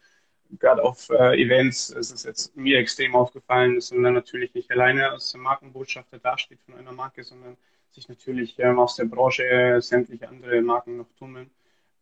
gerade 0.58 0.82
auf 0.82 1.08
äh, 1.10 1.40
Events 1.40 1.90
ist 1.90 2.12
es 2.12 2.24
jetzt 2.24 2.56
mir 2.56 2.78
extrem 2.78 3.14
aufgefallen, 3.14 3.76
dass 3.76 3.90
man 3.92 4.02
dann 4.02 4.14
natürlich 4.14 4.54
nicht 4.54 4.70
alleine 4.70 5.10
als 5.10 5.34
Markenbotschafter 5.34 6.18
dasteht 6.18 6.60
von 6.66 6.74
einer 6.74 6.92
Marke, 6.92 7.24
sondern 7.24 7.56
sich 7.90 8.08
natürlich 8.08 8.58
ähm, 8.58 8.78
aus 8.78 8.96
der 8.96 9.04
Branche 9.04 9.78
sämtliche 9.80 10.28
andere 10.28 10.60
Marken 10.60 10.98
noch 10.98 11.08
tummeln. 11.18 11.50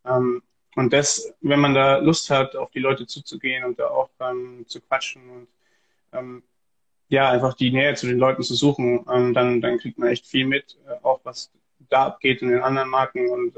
Ähm, 0.05 0.41
und 0.75 0.91
das, 0.91 1.33
wenn 1.41 1.59
man 1.59 1.73
da 1.73 1.97
Lust 1.97 2.29
hat, 2.29 2.55
auf 2.55 2.71
die 2.71 2.79
Leute 2.79 3.05
zuzugehen 3.05 3.63
und 3.63 3.79
da 3.79 3.87
auch 3.87 4.09
ähm, 4.19 4.65
zu 4.67 4.81
quatschen 4.81 5.29
und 5.29 5.47
ähm, 6.11 6.43
ja, 7.09 7.29
einfach 7.29 7.53
die 7.53 7.71
Nähe 7.71 7.93
zu 7.95 8.07
den 8.07 8.17
Leuten 8.17 8.43
zu 8.43 8.55
suchen, 8.55 9.05
ähm, 9.11 9.33
dann, 9.33 9.61
dann 9.61 9.77
kriegt 9.77 9.97
man 9.97 10.09
echt 10.09 10.25
viel 10.25 10.45
mit, 10.45 10.77
äh, 10.87 10.95
auch 11.03 11.19
was 11.23 11.51
da 11.89 12.05
abgeht 12.05 12.41
in 12.41 12.49
den 12.49 12.63
anderen 12.63 12.89
Marken 12.89 13.29
und 13.29 13.53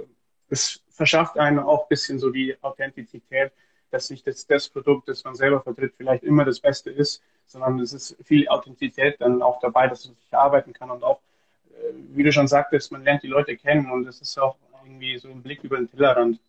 es 0.50 0.82
verschafft 0.90 1.38
einem 1.38 1.60
auch 1.60 1.84
ein 1.84 1.90
bisschen 1.90 2.20
so 2.20 2.30
die 2.30 2.56
Authentizität, 2.62 3.52
dass 3.92 4.10
nicht 4.10 4.26
das, 4.28 4.46
das 4.48 4.70
Produkt, 4.70 5.08
das 5.08 5.24
man 5.24 5.36
selber 5.36 5.62
vertritt, 5.62 5.94
vielleicht 5.96 6.24
immer 6.24 6.46
das 6.46 6.60
Beste 6.60 6.90
ist, 6.90 7.22
sondern 7.46 7.80
es 7.80 7.94
ist 7.94 8.18
viel 8.24 8.48
Authentizität 8.48 9.22
dann 9.22 9.42
auch 9.42 9.60
dabei, 9.60 9.88
dass 9.88 10.06
man 10.06 10.16
sich 10.16 10.34
arbeiten 10.34 10.74
kann 10.74 10.92
und 10.92 11.04
auch, 11.04 11.22
äh, 11.70 11.94
wie 11.94 12.24
du 12.24 12.32
schon 12.32 12.48
sagtest, 12.48 12.92
man 12.92 13.04
lernt 13.04 13.24
die 13.24 13.28
Leute 13.28 13.56
kennen 13.56 13.92
und 13.92 14.08
es 14.08 14.22
ist 14.22 14.38
auch 14.38 14.58
irgendwie 14.84 15.18
so 15.18 15.30
ein 15.30 15.42
Blick 15.42 15.64
über 15.64 15.78
den 15.78 15.90
Tellerrand. 15.90 16.40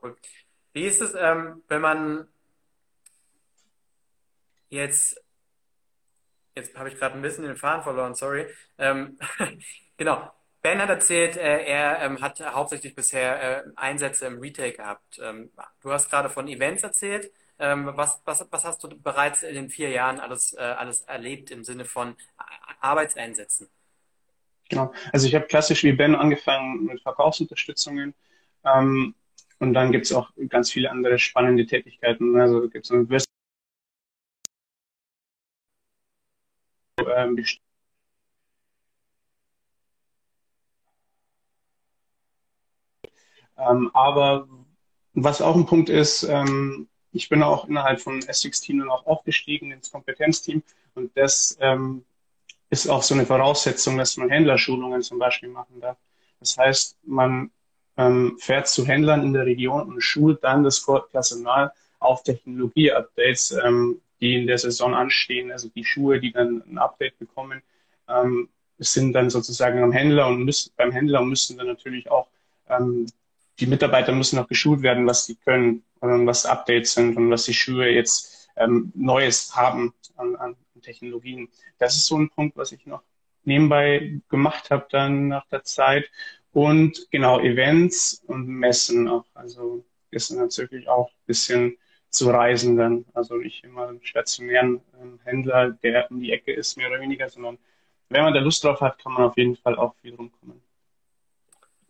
Cool. 0.00 0.16
Wie 0.72 0.86
ist 0.86 1.00
es, 1.00 1.14
ähm, 1.18 1.62
wenn 1.68 1.80
man 1.80 2.28
jetzt, 4.68 5.20
jetzt 6.60 6.76
habe 6.76 6.88
ich 6.88 6.96
gerade 6.96 7.14
ein 7.14 7.22
bisschen 7.22 7.44
den 7.44 7.56
Faden 7.56 7.82
verloren, 7.82 8.14
sorry. 8.14 8.46
Ähm, 8.78 9.18
genau. 9.96 10.30
Ben 10.62 10.78
hat 10.78 10.90
erzählt, 10.90 11.36
äh, 11.36 11.64
er 11.64 12.02
ähm, 12.02 12.20
hat 12.20 12.40
hauptsächlich 12.40 12.94
bisher 12.94 13.64
äh, 13.64 13.70
Einsätze 13.76 14.26
im 14.26 14.40
Retail 14.40 14.72
gehabt. 14.72 15.18
Ähm, 15.22 15.50
du 15.80 15.90
hast 15.90 16.10
gerade 16.10 16.28
von 16.28 16.48
Events 16.48 16.82
erzählt. 16.82 17.32
Ähm, 17.58 17.90
was, 17.94 18.20
was, 18.24 18.46
was 18.50 18.64
hast 18.64 18.84
du 18.84 18.88
bereits 18.88 19.42
in 19.42 19.54
den 19.54 19.70
vier 19.70 19.90
Jahren 19.90 20.20
alles, 20.20 20.52
äh, 20.54 20.60
alles 20.60 21.02
erlebt 21.02 21.50
im 21.50 21.64
Sinne 21.64 21.84
von 21.84 22.14
Arbeitseinsätzen? 22.80 23.68
Genau. 24.68 24.92
Also 25.12 25.26
ich 25.26 25.34
habe 25.34 25.46
klassisch 25.46 25.82
wie 25.82 25.92
Ben 25.92 26.14
angefangen 26.14 26.84
mit 26.84 27.02
Verkaufsunterstützungen. 27.02 28.14
Ähm, 28.64 29.14
und 29.58 29.74
dann 29.74 29.92
gibt 29.92 30.06
es 30.06 30.12
auch 30.12 30.30
ganz 30.48 30.70
viele 30.70 30.90
andere 30.90 31.18
spannende 31.18 31.66
Tätigkeiten. 31.66 32.38
Also 32.40 32.68
gibt 32.68 32.84
es 32.84 32.90
ähm, 37.16 37.44
ähm, 43.56 43.90
aber 43.94 44.48
was 45.14 45.42
auch 45.42 45.56
ein 45.56 45.66
Punkt 45.66 45.88
ist, 45.88 46.22
ähm, 46.24 46.88
ich 47.12 47.28
bin 47.28 47.42
auch 47.42 47.66
innerhalb 47.68 48.00
von 48.00 48.20
S16 48.20 48.78
dann 48.78 48.90
auch 48.90 49.06
aufgestiegen 49.06 49.72
ins 49.72 49.90
Kompetenzteam 49.90 50.62
und 50.94 51.16
das 51.16 51.56
ähm, 51.60 52.04
ist 52.70 52.88
auch 52.88 53.02
so 53.02 53.14
eine 53.14 53.26
Voraussetzung, 53.26 53.98
dass 53.98 54.16
man 54.16 54.30
Händlerschulungen 54.30 55.02
zum 55.02 55.18
Beispiel 55.18 55.48
machen 55.48 55.80
darf. 55.80 55.98
Das 56.38 56.56
heißt, 56.56 56.98
man 57.04 57.50
ähm, 57.96 58.36
fährt 58.38 58.68
zu 58.68 58.86
Händlern 58.86 59.22
in 59.22 59.32
der 59.32 59.44
Region 59.44 59.88
und 59.88 60.00
schult 60.00 60.42
dann 60.44 60.62
das 60.62 60.84
Personal 61.10 61.72
auf 61.98 62.22
Technologie-Updates, 62.22 63.52
ähm, 63.64 64.00
die 64.20 64.34
in 64.34 64.46
der 64.46 64.58
Saison 64.58 64.94
anstehen, 64.94 65.50
also 65.52 65.68
die 65.68 65.84
Schuhe, 65.84 66.20
die 66.20 66.32
dann 66.32 66.62
ein 66.66 66.78
Update 66.78 67.18
bekommen, 67.18 67.62
ähm, 68.08 68.48
sind 68.78 69.12
dann 69.12 69.30
sozusagen 69.30 69.82
am 69.82 69.92
Händler 69.92 70.26
und 70.28 70.44
müssen, 70.44 70.72
beim 70.76 70.92
Händler 70.92 71.22
müssen 71.22 71.58
dann 71.58 71.66
natürlich 71.66 72.10
auch 72.10 72.28
ähm, 72.68 73.06
die 73.58 73.66
Mitarbeiter 73.66 74.12
müssen 74.12 74.36
noch 74.36 74.48
geschult 74.48 74.82
werden, 74.82 75.06
was 75.06 75.26
sie 75.26 75.36
können 75.36 75.84
und 76.00 76.26
was 76.26 76.46
Updates 76.46 76.94
sind 76.94 77.16
und 77.16 77.30
was 77.30 77.44
die 77.44 77.54
Schuhe 77.54 77.88
jetzt 77.88 78.48
ähm, 78.56 78.90
Neues 78.94 79.54
haben 79.54 79.92
an, 80.16 80.34
an 80.36 80.56
Technologien. 80.80 81.48
Das 81.78 81.94
ist 81.94 82.06
so 82.06 82.16
ein 82.16 82.30
Punkt, 82.30 82.56
was 82.56 82.72
ich 82.72 82.86
noch 82.86 83.02
nebenbei 83.44 84.20
gemacht 84.28 84.70
habe 84.70 84.86
dann 84.90 85.28
nach 85.28 85.46
der 85.48 85.62
Zeit. 85.62 86.10
Und 86.52 87.06
genau, 87.10 87.38
Events 87.40 88.22
und 88.26 88.46
Messen 88.48 89.08
auch. 89.08 89.26
Also 89.34 89.84
ist 90.10 90.30
natürlich 90.30 90.88
auch 90.88 91.08
ein 91.08 91.26
bisschen 91.26 91.76
zu 92.10 92.30
reisen 92.30 92.76
dann. 92.76 93.04
Also 93.14 93.36
nicht 93.36 93.64
immer 93.64 93.88
einen 93.88 94.04
stationären 94.04 94.80
Händler, 95.24 95.70
der 95.70 96.10
um 96.10 96.20
die 96.20 96.32
Ecke 96.32 96.52
ist, 96.52 96.76
mehr 96.76 96.88
oder 96.88 97.00
weniger, 97.00 97.28
sondern 97.28 97.58
wenn 98.08 98.24
man 98.24 98.34
da 98.34 98.40
Lust 98.40 98.64
drauf 98.64 98.80
hat, 98.80 98.98
kann 98.98 99.12
man 99.12 99.22
auf 99.24 99.36
jeden 99.36 99.56
Fall 99.56 99.76
auch 99.76 99.94
viel 100.02 100.14
rumkommen. 100.14 100.60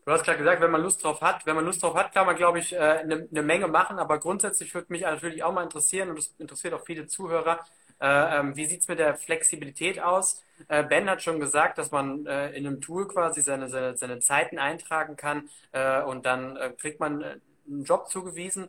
Du 0.04 0.12
hast 0.12 0.24
gerade 0.24 0.38
gesagt, 0.38 0.60
wenn 0.60 0.70
man 0.70 0.82
Lust 0.82 1.04
drauf 1.04 1.20
hat, 1.20 1.46
wenn 1.46 1.54
man 1.54 1.64
Lust 1.64 1.82
drauf 1.82 1.94
hat, 1.94 2.12
kann 2.12 2.26
man, 2.26 2.36
glaube 2.36 2.58
ich, 2.58 2.78
eine, 2.78 3.14
äh, 3.14 3.28
eine 3.30 3.42
Menge 3.42 3.68
machen. 3.68 3.98
Aber 3.98 4.18
grundsätzlich 4.18 4.74
würde 4.74 4.86
mich 4.90 5.02
natürlich 5.02 5.42
auch 5.42 5.52
mal 5.52 5.62
interessieren, 5.62 6.10
und 6.10 6.18
das 6.18 6.34
interessiert 6.38 6.74
auch 6.74 6.84
viele 6.84 7.06
Zuhörer, 7.06 7.60
äh, 8.00 8.38
ähm, 8.38 8.56
wie 8.56 8.64
sieht 8.64 8.80
es 8.80 8.88
mit 8.88 8.98
der 8.98 9.14
Flexibilität 9.14 10.00
aus? 10.00 10.42
Äh, 10.68 10.84
ben 10.84 11.08
hat 11.08 11.22
schon 11.22 11.38
gesagt, 11.38 11.78
dass 11.78 11.90
man 11.90 12.26
äh, 12.26 12.50
in 12.52 12.66
einem 12.66 12.80
Tool 12.80 13.06
quasi 13.06 13.42
seine, 13.42 13.68
seine, 13.68 13.96
seine 13.96 14.20
Zeiten 14.20 14.58
eintragen 14.58 15.16
kann 15.16 15.50
äh, 15.72 16.02
und 16.02 16.24
dann 16.24 16.56
äh, 16.56 16.70
kriegt 16.70 16.98
man 16.98 17.22
einen 17.22 17.84
Job 17.84 18.10
zugewiesen. 18.10 18.68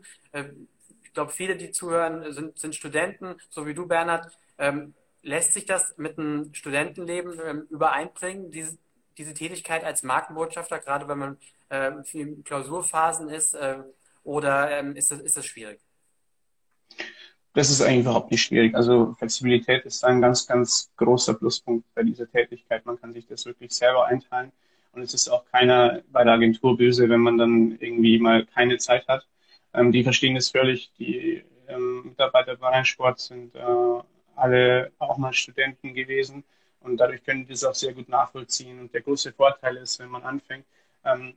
Ich 1.12 1.16
glaube, 1.16 1.34
viele, 1.34 1.58
die 1.58 1.72
zuhören, 1.72 2.32
sind, 2.32 2.58
sind 2.58 2.74
Studenten, 2.74 3.36
so 3.50 3.68
wie 3.68 3.74
du, 3.74 3.86
Bernhard. 3.86 4.32
Ähm, 4.58 4.94
lässt 5.24 5.52
sich 5.52 5.66
das 5.66 5.98
mit 5.98 6.18
einem 6.18 6.54
Studentenleben 6.54 7.38
ähm, 7.46 7.68
übereinbringen, 7.70 8.50
diese, 8.50 8.78
diese 9.18 9.34
Tätigkeit 9.34 9.84
als 9.84 10.04
Markenbotschafter, 10.04 10.80
gerade 10.80 11.10
wenn 11.10 11.18
man 11.18 11.38
äh, 11.68 11.92
in 12.14 12.46
Klausurphasen 12.46 13.28
ist, 13.28 13.56
äh, 13.56 13.80
oder 14.24 14.72
ähm, 14.72 14.96
ist, 14.96 15.12
das, 15.12 15.20
ist 15.20 15.36
das 15.36 15.46
schwierig? 15.46 15.82
Das 17.56 17.70
ist 17.70 17.82
eigentlich 17.82 18.06
überhaupt 18.06 18.32
nicht 18.32 18.44
schwierig. 18.44 18.74
Also 18.74 19.14
Flexibilität 19.18 19.84
ist 19.84 20.06
ein 20.06 20.22
ganz, 20.22 20.48
ganz 20.48 20.94
großer 20.96 21.34
Pluspunkt 21.34 21.94
bei 21.94 22.04
dieser 22.04 22.32
Tätigkeit. 22.32 22.86
Man 22.86 23.02
kann 23.02 23.12
sich 23.12 23.28
das 23.28 23.46
wirklich 23.46 23.74
selber 23.74 24.06
einteilen. 24.06 24.54
Und 24.94 25.02
es 25.02 25.14
ist 25.14 25.28
auch 25.28 25.44
keiner 25.52 26.04
bei 26.10 26.24
der 26.24 26.36
Agentur 26.36 26.78
böse, 26.78 27.10
wenn 27.10 27.20
man 27.20 27.38
dann 27.38 27.78
irgendwie 27.82 28.18
mal 28.18 28.46
keine 28.46 28.78
Zeit 28.78 29.06
hat. 29.10 29.28
Ähm, 29.74 29.92
die 29.92 30.04
verstehen 30.04 30.36
das 30.36 30.50
völlig. 30.50 30.92
Die 30.98 31.44
ähm, 31.68 32.04
Mitarbeiter 32.06 32.56
bei 32.58 32.70
Rheinsport 32.70 33.20
sind 33.20 33.56
äh, 33.56 34.02
alle 34.36 34.92
auch 35.00 35.18
mal 35.18 35.34
Studenten 35.34 35.94
gewesen 35.94 36.44
und 36.82 36.98
dadurch 36.98 37.24
können 37.24 37.46
die 37.46 37.54
das 37.54 37.64
auch 37.64 37.76
sehr 37.76 37.94
gut 37.94 38.10
nachvollziehen. 38.10 38.80
Und 38.80 38.94
der 38.94 39.02
große 39.02 39.34
Vorteil 39.34 39.78
ist, 39.78 40.00
wenn 40.00 40.10
man 40.10 40.24
anfängt, 40.24 40.66
ähm, 41.06 41.36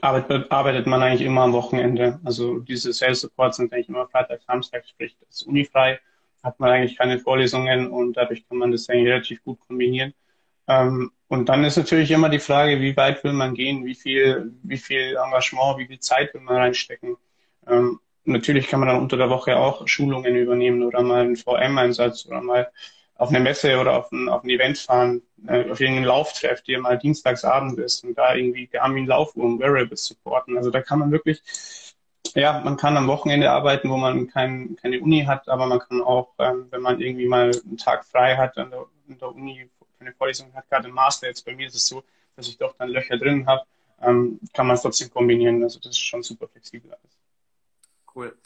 arbeitet, 0.00 0.50
arbeitet 0.50 0.86
man 0.86 1.02
eigentlich 1.02 1.26
immer 1.26 1.42
am 1.42 1.52
Wochenende. 1.52 2.20
Also 2.24 2.58
diese 2.60 2.92
Sales 2.92 3.20
Supports 3.20 3.58
sind 3.58 3.72
eigentlich 3.72 3.88
immer 3.88 4.08
Freitag, 4.08 4.42
Samstag, 4.42 4.86
sprich 4.86 5.16
das 5.20 5.28
ist 5.36 5.42
unifrei, 5.42 6.00
hat 6.42 6.58
man 6.58 6.70
eigentlich 6.70 6.96
keine 6.96 7.18
Vorlesungen 7.18 7.88
und 7.90 8.14
dadurch 8.14 8.46
kann 8.48 8.58
man 8.58 8.72
das 8.72 8.88
eigentlich 8.88 9.08
relativ 9.08 9.44
gut 9.44 9.60
kombinieren. 9.60 10.14
Ähm, 10.68 11.12
und 11.30 11.48
dann 11.48 11.62
ist 11.62 11.76
natürlich 11.76 12.10
immer 12.10 12.28
die 12.28 12.40
Frage, 12.40 12.80
wie 12.80 12.96
weit 12.96 13.22
will 13.22 13.32
man 13.32 13.54
gehen, 13.54 13.86
wie 13.86 13.94
viel, 13.94 14.52
wie 14.64 14.78
viel 14.78 15.16
Engagement, 15.16 15.78
wie 15.78 15.86
viel 15.86 16.00
Zeit 16.00 16.34
will 16.34 16.40
man 16.40 16.56
reinstecken. 16.56 17.16
Ähm, 17.68 18.00
natürlich 18.24 18.66
kann 18.66 18.80
man 18.80 18.88
dann 18.88 18.98
unter 19.00 19.16
der 19.16 19.30
Woche 19.30 19.56
auch 19.56 19.86
Schulungen 19.86 20.34
übernehmen 20.34 20.82
oder 20.82 21.02
mal 21.04 21.20
einen 21.20 21.36
VM-Einsatz 21.36 22.26
oder 22.26 22.42
mal 22.42 22.72
auf 23.14 23.28
eine 23.28 23.38
Messe 23.38 23.78
oder 23.78 23.96
auf 23.96 24.10
ein, 24.10 24.28
auf 24.28 24.42
ein 24.42 24.50
Event 24.50 24.76
fahren, 24.78 25.22
äh, 25.46 25.70
auf 25.70 25.78
irgendeinen 25.78 26.06
Lauftreff, 26.06 26.62
der 26.62 26.80
mal 26.80 26.98
dienstagsabend 26.98 27.78
ist 27.78 28.02
und 28.02 28.18
da 28.18 28.34
irgendwie 28.34 28.66
Garmin 28.66 29.06
Laufuhren, 29.06 29.60
Wearables 29.60 30.06
supporten. 30.06 30.56
Also 30.56 30.70
da 30.72 30.82
kann 30.82 30.98
man 30.98 31.12
wirklich, 31.12 31.44
ja, 32.34 32.60
man 32.64 32.76
kann 32.76 32.96
am 32.96 33.06
Wochenende 33.06 33.52
arbeiten, 33.52 33.88
wo 33.88 33.96
man 33.96 34.26
kein, 34.26 34.74
keine 34.82 35.00
Uni 35.00 35.22
hat, 35.26 35.48
aber 35.48 35.66
man 35.66 35.78
kann 35.78 36.02
auch, 36.02 36.30
ähm, 36.40 36.66
wenn 36.70 36.82
man 36.82 37.00
irgendwie 37.00 37.28
mal 37.28 37.52
einen 37.52 37.76
Tag 37.76 38.04
frei 38.04 38.36
hat 38.36 38.58
an 38.58 38.70
der, 38.72 38.86
an 39.08 39.18
der 39.20 39.28
Uni, 39.32 39.70
eine 40.00 40.12
Vorlesung 40.12 40.52
hat, 40.54 40.68
gerade 40.68 40.88
im 40.88 40.94
Master, 40.94 41.28
jetzt 41.28 41.44
bei 41.44 41.54
mir 41.54 41.66
ist 41.66 41.76
es 41.76 41.86
so, 41.86 42.02
dass 42.36 42.48
ich 42.48 42.56
doch 42.58 42.74
dann 42.76 42.88
Löcher 42.88 43.18
drin 43.18 43.46
habe, 43.46 43.62
ähm, 44.02 44.40
kann 44.54 44.66
man 44.66 44.76
es 44.76 44.82
trotzdem 44.82 45.10
kombinieren. 45.10 45.62
Also 45.62 45.78
das 45.78 45.90
ist 45.90 45.98
schon 45.98 46.22
super 46.22 46.48
flexibel 46.48 46.90
alles. 46.90 47.18
Cool 48.14 48.36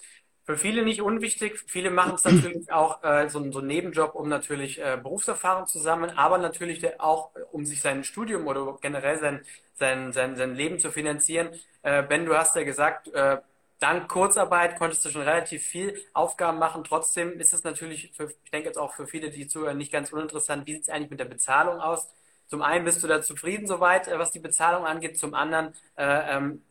für 0.45 0.59
viele 0.59 0.85
nicht 0.85 1.01
unwichtig. 1.01 1.59
Viele 1.67 1.91
machen 1.91 2.15
es 2.15 2.25
natürlich 2.25 2.71
auch 2.71 3.03
äh, 3.03 3.29
so, 3.29 3.51
so 3.51 3.59
einen 3.61 3.69
Nebenjob, 3.69 4.15
um 4.15 4.29
natürlich 4.29 4.79
äh, 4.79 4.99
Berufserfahrung 5.03 5.67
zu 5.67 5.79
sammeln, 5.79 6.17
aber 6.17 6.39
natürlich 6.39 7.01
auch, 7.01 7.31
um 7.51 7.65
sich 7.65 7.81
sein 7.81 8.05
Studium 8.05 8.47
oder 8.47 8.77
generell 8.81 9.19
sein, 9.19 9.41
sein, 9.73 10.13
sein, 10.13 10.37
sein 10.37 10.55
Leben 10.55 10.79
zu 10.79 10.93
finanzieren. 10.93 11.49
Äh, 11.83 12.03
ben, 12.03 12.27
du 12.27 12.37
hast 12.37 12.57
ja 12.57 12.65
gesagt, 12.65 13.09
äh, 13.09 13.39
dank 13.79 14.09
Kurzarbeit 14.09 14.79
konntest 14.79 15.05
du 15.05 15.11
schon 15.11 15.23
relativ 15.23 15.63
viel 15.65 15.99
Aufgaben 16.13 16.59
machen. 16.59 16.85
Trotzdem 16.85 17.39
ist 17.41 17.53
es 17.53 17.65
natürlich, 17.65 18.13
für, 18.15 18.31
ich 18.45 18.51
denke 18.51 18.69
jetzt 18.69 18.79
auch 18.79 18.95
für 18.95 19.07
viele, 19.07 19.31
die 19.31 19.47
zuhören, 19.47 19.79
nicht 19.79 19.93
ganz 19.93 20.13
uninteressant. 20.13 20.67
Wie 20.67 20.75
sieht 20.75 20.83
es 20.83 20.89
eigentlich 20.89 21.11
mit 21.11 21.21
der 21.21 21.27
Bezahlung 21.27 21.81
aus? 21.81 22.09
Zum 22.47 22.63
einen 22.63 22.85
bist 22.85 23.03
du 23.03 23.07
da 23.09 23.23
zufrieden 23.23 23.67
soweit, 23.67 24.09
äh, 24.09 24.19
was 24.19 24.31
die 24.31 24.39
Bezahlung 24.41 24.87
angeht. 24.87 25.19
Zum 25.19 25.35
anderen, 25.35 25.75
äh, 25.97 26.37
ähm, 26.37 26.63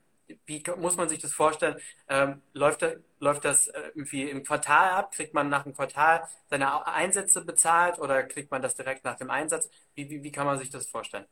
wie 0.46 0.64
muss 0.78 0.96
man 0.98 1.10
sich 1.10 1.20
das 1.20 1.34
vorstellen? 1.34 1.78
Ähm, 2.08 2.42
läuft, 2.54 2.86
läuft 3.20 3.46
das 3.46 3.68
äh, 3.68 3.82
irgendwie 3.96 4.30
im 4.30 4.44
Quartal 4.44 4.90
ab? 4.92 5.12
Kriegt 5.14 5.34
man 5.34 5.50
nach 5.50 5.64
dem 5.64 5.74
Quartal 5.74 6.28
seine 6.50 6.86
Einsätze 6.88 7.44
bezahlt 7.44 8.00
oder 8.00 8.24
kriegt 8.24 8.52
man 8.52 8.62
das 8.62 8.76
direkt 8.76 9.04
nach 9.04 9.18
dem 9.18 9.30
Einsatz? 9.30 9.70
Wie, 9.96 10.10
wie, 10.10 10.24
wie 10.24 10.32
kann 10.32 10.46
man 10.46 10.58
sich 10.60 10.70
das 10.70 10.88
vorstellen? 10.88 11.26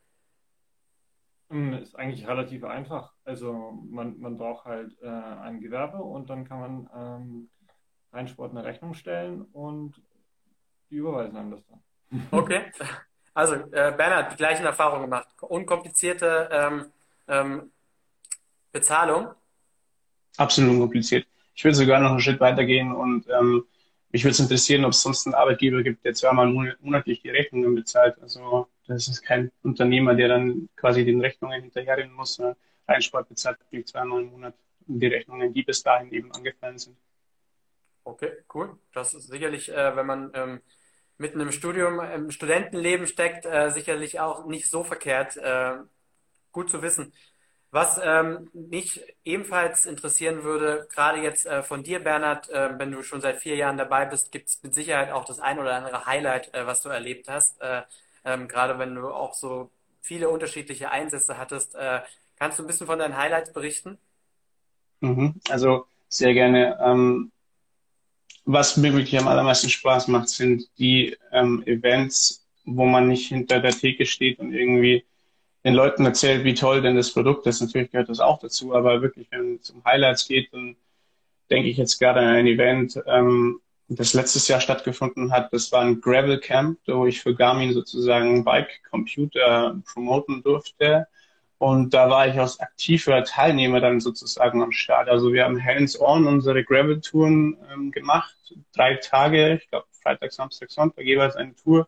Ist 1.52 1.96
eigentlich 1.96 2.28
relativ 2.28 2.64
einfach. 2.64 3.14
Also 3.26 3.78
man, 3.90 4.20
man 4.20 4.38
braucht 4.38 4.66
halt 4.66 4.98
äh, 5.02 5.08
ein 5.08 5.60
Gewerbe 5.60 5.98
und 5.98 6.30
dann 6.30 6.48
kann 6.48 6.60
man 6.60 6.90
ähm, 6.96 7.50
Reinsport 8.14 8.52
eine 8.52 8.64
Rechnung 8.64 8.94
stellen 8.94 9.42
und 9.52 10.02
die 10.90 10.96
überweisen 10.96 11.38
einem 11.38 11.52
das 11.52 11.66
dann. 11.68 11.82
Okay. 12.32 12.72
Also, 13.34 13.56
äh, 13.56 13.94
Bernhard, 13.96 14.34
die 14.34 14.38
gleichen 14.38 14.66
Erfahrungen 14.66 15.04
gemacht. 15.04 15.28
Unkomplizierte 15.42 16.50
ähm, 16.52 16.86
ähm, 17.28 17.72
Bezahlung. 18.72 19.30
Absolut 20.38 20.72
unkompliziert. 20.72 21.26
Ich 21.56 21.64
würde 21.64 21.76
sogar 21.76 22.00
noch 22.00 22.12
einen 22.12 22.20
Schritt 22.20 22.40
weitergehen 22.40 22.94
und 22.94 23.28
ähm, 23.30 23.66
mich 24.12 24.24
würde 24.24 24.32
es 24.32 24.40
interessieren, 24.40 24.84
ob 24.84 24.92
es 24.92 25.02
sonst 25.02 25.26
einen 25.26 25.36
Arbeitgeber 25.36 25.84
gibt, 25.84 26.04
der 26.04 26.14
zweimal 26.14 26.48
monatlich 26.82 27.22
die 27.22 27.30
Rechnungen 27.30 27.76
bezahlt. 27.76 28.22
Also 28.22 28.68
das 28.94 29.08
ist 29.08 29.22
kein 29.22 29.52
Unternehmer, 29.64 30.16
der 30.16 30.28
dann 30.30 30.70
quasi 30.76 31.06
den 31.06 31.22
Rechnungen 31.22 31.62
hinterherrennen 31.62 32.14
muss, 32.14 32.36
sondern 32.36 32.56
Reinsport 32.88 33.30
bezahlt 33.30 33.60
wirklich 33.60 33.88
zweimal 33.88 34.22
im 34.22 34.32
Monat 34.32 34.56
die 34.88 35.08
Rechnungen, 35.08 35.54
die 35.54 35.64
bis 35.64 35.84
dahin 35.84 36.12
eben 36.12 36.32
angefallen 36.32 36.78
sind. 36.78 36.98
Okay, 38.04 38.32
cool. 38.54 38.78
Das 38.94 39.14
ist 39.14 39.28
sicherlich, 39.28 39.72
äh, 39.72 39.96
wenn 39.96 40.06
man 40.06 40.32
ähm, 40.34 40.62
mitten 41.18 41.40
im 41.40 41.52
Studium, 41.52 42.00
im 42.00 42.32
Studentenleben 42.32 43.08
steckt, 43.08 43.46
äh, 43.46 43.70
sicherlich 43.70 44.20
auch 44.20 44.46
nicht 44.46 44.70
so 44.70 44.84
verkehrt. 44.84 45.38
Äh, 45.38 45.78
gut 46.52 46.70
zu 46.70 46.82
wissen. 46.82 47.14
Was 47.74 48.00
ähm, 48.04 48.50
mich 48.54 49.02
ebenfalls 49.24 49.86
interessieren 49.86 50.44
würde, 50.44 50.90
gerade 50.94 51.22
jetzt 51.22 51.46
äh, 51.46 51.64
von 51.64 51.84
dir, 51.84 52.04
Bernhard, 52.04 52.50
äh, 52.50 52.78
wenn 52.78 52.92
du 52.92 53.02
schon 53.02 53.22
seit 53.22 53.38
vier 53.38 53.56
Jahren 53.56 53.78
dabei 53.78 54.06
bist, 54.06 54.34
gibt 54.34 54.50
es 54.50 54.62
mit 54.62 54.76
Sicherheit 54.76 55.12
auch 55.12 55.24
das 55.24 55.40
ein 55.40 55.58
oder 55.58 55.76
andere 55.76 56.06
Highlight, 56.06 56.54
äh, 56.54 56.68
was 56.68 56.82
du 56.82 56.90
erlebt 56.90 57.30
hast. 57.30 57.62
Äh, 58.24 58.34
ähm, 58.34 58.48
gerade 58.48 58.78
wenn 58.80 58.96
du 58.96 59.10
auch 59.10 59.34
so 59.34 59.70
viele 60.02 60.30
unterschiedliche 60.30 60.92
Einsätze 60.92 61.38
hattest. 61.38 61.76
Äh, 61.76 62.02
kannst 62.38 62.60
du 62.60 62.64
ein 62.64 62.68
bisschen 62.68 62.88
von 62.88 63.00
deinen 63.00 63.18
Highlights 63.18 63.54
berichten? 63.54 63.98
Mhm. 65.02 65.36
Also 65.50 65.86
sehr 66.10 66.34
gerne. 66.34 66.78
Ähm, 66.82 67.32
was 68.46 68.78
mir 68.78 68.94
wirklich 68.94 69.18
am 69.20 69.28
allermeisten 69.28 69.70
Spaß 69.70 70.08
macht, 70.08 70.30
sind 70.30 70.68
die 70.80 71.16
ähm, 71.32 71.64
Events, 71.66 72.48
wo 72.66 72.86
man 72.86 73.08
nicht 73.08 73.28
hinter 73.28 73.60
der 73.60 73.72
Theke 73.72 74.06
steht 74.06 74.40
und 74.40 74.54
irgendwie 74.54 75.06
den 75.64 75.76
Leuten 75.76 76.06
erzählt, 76.06 76.44
wie 76.44 76.56
toll 76.56 76.82
denn 76.82 76.96
das 76.96 77.14
Produkt 77.14 77.46
ist. 77.46 77.62
Natürlich 77.62 77.92
gehört 77.92 78.10
das 78.10 78.20
auch 78.20 78.40
dazu, 78.40 78.74
aber 78.74 79.02
wirklich, 79.02 79.28
wenn 79.30 79.60
es 79.62 79.70
um 79.70 79.84
Highlights 79.86 80.28
geht, 80.28 80.52
dann 80.54 80.76
denke 81.52 81.70
ich 81.70 81.78
jetzt 81.78 82.00
gerade 82.00 82.20
an 82.20 82.28
ein 82.28 82.48
Event, 82.48 83.00
ähm, 83.06 83.62
das 83.96 84.14
letztes 84.14 84.48
Jahr 84.48 84.62
stattgefunden 84.62 85.32
hat. 85.32 85.52
Das 85.52 85.72
war 85.72 85.82
ein 85.82 86.00
Gravel 86.00 86.40
Camp, 86.40 86.80
wo 86.88 87.06
ich 87.06 87.22
für 87.22 87.36
Garmin 87.36 87.74
sozusagen 87.74 88.44
Bike 88.44 88.82
Computer 88.90 89.78
promoten 89.86 90.42
durfte. 90.44 91.08
Und 91.58 91.94
da 91.94 92.10
war 92.10 92.28
ich 92.28 92.40
als 92.40 92.60
aktiver 92.60 93.24
Teilnehmer 93.24 93.82
dann 93.82 94.00
sozusagen 94.00 94.64
am 94.64 94.72
Start. 94.72 95.10
Also 95.10 95.32
wir 95.34 95.44
haben 95.44 95.64
hands-on 95.64 96.26
unsere 96.26 96.64
Gravel-Touren 96.64 97.58
ähm, 97.72 97.92
gemacht. 97.92 98.36
Drei 98.74 98.96
Tage, 98.96 99.60
ich 99.62 99.70
glaube 99.70 99.86
Freitag, 100.02 100.32
Samstag, 100.32 100.72
Sonntag, 100.72 101.06
jeweils 101.06 101.36
eine 101.36 101.54
Tour. 101.56 101.88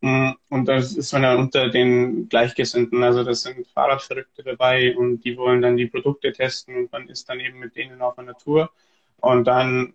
Mm, 0.00 0.32
und 0.50 0.66
da 0.66 0.76
ist 0.76 1.12
man 1.12 1.22
dann 1.22 1.38
unter 1.38 1.70
den 1.70 2.28
Gleichgesinnten. 2.28 3.02
Also 3.02 3.24
das 3.24 3.42
sind 3.42 3.66
Fahrradverrückte 3.68 4.42
dabei 4.42 4.96
und 4.96 5.22
die 5.24 5.36
wollen 5.36 5.62
dann 5.62 5.76
die 5.76 5.86
Produkte 5.86 6.32
testen 6.32 6.76
und 6.76 6.92
man 6.92 7.08
ist 7.08 7.28
dann 7.28 7.40
eben 7.40 7.58
mit 7.58 7.76
denen 7.76 8.02
auf 8.02 8.18
einer 8.18 8.36
Tour. 8.36 8.70
Und 9.20 9.44
dann 9.44 9.94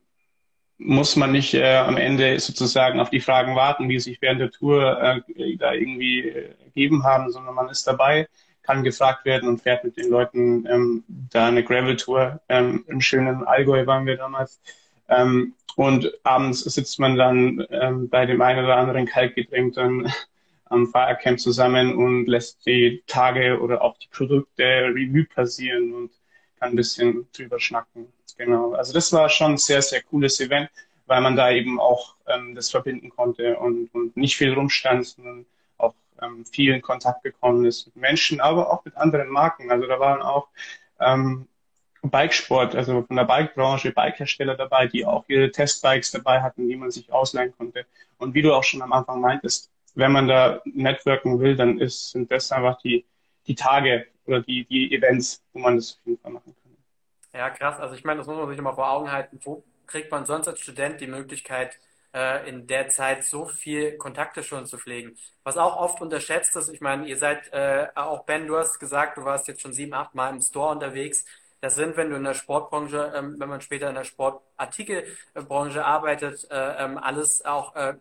muss 0.77 1.15
man 1.15 1.31
nicht 1.31 1.53
äh, 1.53 1.77
am 1.77 1.97
Ende 1.97 2.39
sozusagen 2.39 2.99
auf 2.99 3.09
die 3.09 3.21
Fragen 3.21 3.55
warten, 3.55 3.89
die 3.89 3.99
sich 3.99 4.21
während 4.21 4.41
der 4.41 4.51
Tour 4.51 5.01
äh, 5.01 5.57
da 5.57 5.73
irgendwie 5.73 6.21
äh, 6.21 6.49
ergeben 6.65 7.03
haben, 7.03 7.31
sondern 7.31 7.55
man 7.55 7.69
ist 7.69 7.87
dabei 7.87 8.27
kann 8.65 8.83
gefragt 8.83 9.25
werden 9.25 9.47
und 9.47 9.61
fährt 9.61 9.83
mit 9.83 9.97
den 9.97 10.09
Leuten 10.09 10.65
ähm, 10.67 11.03
da 11.07 11.47
eine 11.47 11.63
Gravel-Tour. 11.63 12.41
Ähm, 12.49 12.83
Im 12.87 12.99
schönen 12.99 13.43
Allgäu 13.43 13.85
waren 13.85 14.05
wir 14.05 14.17
damals. 14.17 14.59
Ähm, 15.07 15.53
und 15.75 16.11
abends 16.23 16.61
sitzt 16.61 16.99
man 16.99 17.15
dann 17.15 17.65
ähm, 17.69 18.09
bei 18.09 18.25
dem 18.25 18.41
einen 18.41 18.63
oder 18.65 18.77
anderen 18.77 19.05
Kaltgetränk 19.05 19.75
dann 19.75 20.11
am 20.65 20.87
Feiercamp 20.87 21.39
zusammen 21.39 21.95
und 21.95 22.25
lässt 22.25 22.65
die 22.65 23.03
Tage 23.05 23.59
oder 23.59 23.83
auch 23.83 23.97
die 23.99 24.07
Produkte 24.07 24.63
Review 24.63 25.25
passieren 25.33 25.93
und 25.93 26.11
kann 26.59 26.71
ein 26.71 26.75
bisschen 26.75 27.27
drüber 27.33 27.59
schnacken. 27.59 28.07
Genau. 28.37 28.73
Also 28.73 28.93
das 28.93 29.11
war 29.13 29.29
schon 29.29 29.53
ein 29.53 29.57
sehr, 29.57 29.81
sehr 29.81 30.01
cooles 30.03 30.39
Event, 30.39 30.69
weil 31.05 31.21
man 31.21 31.35
da 31.35 31.51
eben 31.51 31.79
auch 31.79 32.15
ähm, 32.27 32.55
das 32.55 32.69
verbinden 32.69 33.09
konnte 33.09 33.57
und, 33.57 33.93
und 33.93 34.17
nicht 34.17 34.35
viel 34.35 34.53
rumstand, 34.53 35.05
sondern 35.07 35.45
ähm, 36.21 36.45
viel 36.45 36.73
in 36.73 36.81
Kontakt 36.81 37.23
gekommen 37.23 37.65
ist 37.65 37.87
mit 37.87 37.95
Menschen, 37.97 38.39
aber 38.41 38.71
auch 38.71 38.85
mit 38.85 38.95
anderen 38.97 39.29
Marken. 39.29 39.71
Also 39.71 39.87
da 39.87 39.99
waren 39.99 40.21
auch 40.21 40.47
ähm, 40.99 41.47
Bikesport, 42.01 42.75
also 42.75 43.03
von 43.03 43.15
der 43.15 43.25
Bikebranche, 43.25 43.91
Bikehersteller 43.91 44.55
dabei, 44.55 44.87
die 44.87 45.05
auch 45.05 45.25
ihre 45.27 45.51
Testbikes 45.51 46.11
dabei 46.11 46.41
hatten, 46.41 46.67
die 46.67 46.75
man 46.75 46.91
sich 46.91 47.11
ausleihen 47.11 47.53
konnte. 47.57 47.85
Und 48.17 48.33
wie 48.33 48.41
du 48.41 48.53
auch 48.53 48.63
schon 48.63 48.81
am 48.81 48.93
Anfang 48.93 49.21
meintest, 49.21 49.71
wenn 49.95 50.11
man 50.11 50.27
da 50.27 50.61
networken 50.65 51.39
will, 51.39 51.55
dann 51.55 51.79
ist, 51.79 52.11
sind 52.11 52.29
das 52.31 52.51
einfach 52.51 52.79
die, 52.81 53.05
die 53.47 53.55
Tage 53.55 54.07
oder 54.25 54.41
die, 54.41 54.65
die 54.65 54.93
Events, 54.93 55.43
wo 55.53 55.59
man 55.59 55.77
das 55.77 55.93
auf 55.93 56.05
jeden 56.05 56.19
Fall 56.21 56.31
machen 56.31 56.55
kann. 56.55 56.64
Ja, 57.35 57.49
krass. 57.49 57.79
Also 57.79 57.95
ich 57.95 58.03
meine, 58.03 58.19
das 58.19 58.27
muss 58.27 58.37
man 58.37 58.49
sich 58.49 58.57
immer 58.57 58.75
vor 58.75 58.89
Augen 58.89 59.11
halten. 59.11 59.39
Wo 59.43 59.63
kriegt 59.87 60.11
man 60.11 60.25
sonst 60.25 60.47
als 60.47 60.59
Student 60.61 61.01
die 61.01 61.07
Möglichkeit, 61.07 61.77
äh, 62.13 62.47
in 62.49 62.65
der 62.67 62.89
Zeit 62.89 63.25
so 63.25 63.45
viel 63.45 63.97
Kontakte 63.97 64.41
schon 64.43 64.65
zu 64.65 64.77
pflegen. 64.77 65.17
Was 65.43 65.57
auch 65.57 65.75
oft 65.77 66.01
unterschätzt 66.01 66.55
ist, 66.55 66.69
ich 66.69 66.81
meine, 66.81 67.07
ihr 67.07 67.17
seid, 67.17 67.51
äh, 67.53 67.87
auch 67.95 68.23
Ben, 68.25 68.47
du 68.47 68.57
hast 68.57 68.79
gesagt, 68.79 69.17
du 69.17 69.25
warst 69.25 69.47
jetzt 69.49 69.61
schon 69.61 69.73
sieben, 69.73 69.93
acht 69.93 70.15
Mal 70.15 70.29
im 70.29 70.41
Store 70.41 70.71
unterwegs. 70.71 71.25
Das 71.61 71.75
sind, 71.75 71.97
wenn 71.97 72.09
du 72.09 72.15
in 72.15 72.23
der 72.23 72.33
Sportbranche, 72.33 73.13
ähm, 73.15 73.35
wenn 73.39 73.49
man 73.49 73.61
später 73.61 73.89
in 73.89 73.95
der 73.95 74.05
Sportartikelbranche 74.05 75.83
arbeitet, 75.85 76.47
äh, 76.51 76.85
ähm, 76.85 76.97
alles 76.97 77.43
auch 77.45 77.75
äh, 77.75 77.95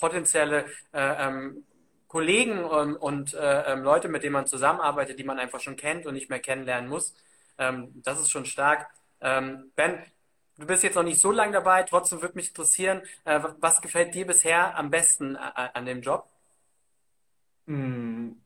potenzielle 0.00 0.64
äh, 0.92 1.26
ähm, 1.28 1.64
Kollegen 2.08 2.64
und, 2.64 2.96
und 2.96 3.34
äh, 3.34 3.72
ähm, 3.72 3.82
Leute, 3.82 4.08
mit 4.08 4.22
denen 4.22 4.34
man 4.34 4.46
zusammenarbeitet, 4.46 5.18
die 5.18 5.24
man 5.24 5.38
einfach 5.38 5.60
schon 5.60 5.76
kennt 5.76 6.06
und 6.06 6.14
nicht 6.14 6.30
mehr 6.30 6.40
kennenlernen 6.40 6.88
muss. 6.90 7.14
Ähm, 7.58 7.90
das 8.04 8.20
ist 8.20 8.30
schon 8.30 8.44
stark. 8.46 8.88
Ähm, 9.20 9.72
ben, 9.76 9.98
Du 10.58 10.66
bist 10.66 10.82
jetzt 10.84 10.94
noch 10.96 11.02
nicht 11.02 11.20
so 11.20 11.32
lange 11.32 11.52
dabei, 11.52 11.82
trotzdem 11.82 12.22
würde 12.22 12.34
mich 12.36 12.48
interessieren, 12.48 13.02
äh, 13.24 13.40
was 13.60 13.80
gefällt 13.80 14.14
dir 14.14 14.26
bisher 14.26 14.76
am 14.78 14.90
besten 14.90 15.34
an 15.36 15.86
dem 15.86 16.02
Job? 16.02 16.28
Hm, 17.66 18.42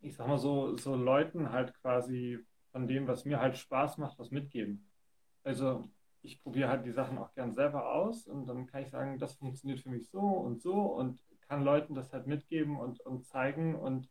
ich 0.00 0.16
sag 0.16 0.28
mal 0.28 0.38
so, 0.38 0.76
so 0.78 0.96
Leuten 0.96 1.52
halt 1.52 1.74
quasi 1.82 2.40
von 2.72 2.88
dem, 2.88 3.08
was 3.08 3.24
mir 3.24 3.40
halt 3.40 3.58
Spaß 3.58 3.98
macht, 3.98 4.18
was 4.18 4.30
mitgeben. 4.30 4.90
Also 5.44 5.88
ich 6.22 6.42
probiere 6.42 6.68
halt 6.70 6.86
die 6.86 6.92
Sachen 6.92 7.18
auch 7.18 7.34
gern 7.34 7.52
selber 7.54 7.92
aus 7.94 8.26
und 8.28 8.46
dann 8.46 8.66
kann 8.66 8.82
ich 8.84 8.90
sagen, 8.90 9.18
das 9.18 9.36
funktioniert 9.36 9.80
für 9.80 9.90
mich 9.90 10.10
so 10.10 10.20
und 10.20 10.62
so 10.62 10.74
und 10.74 11.20
kann 11.48 11.64
Leuten 11.64 11.94
das 11.94 12.12
halt 12.12 12.26
mitgeben 12.28 12.78
und, 12.78 13.00
und 13.02 13.26
zeigen 13.26 13.74
und 13.76 14.08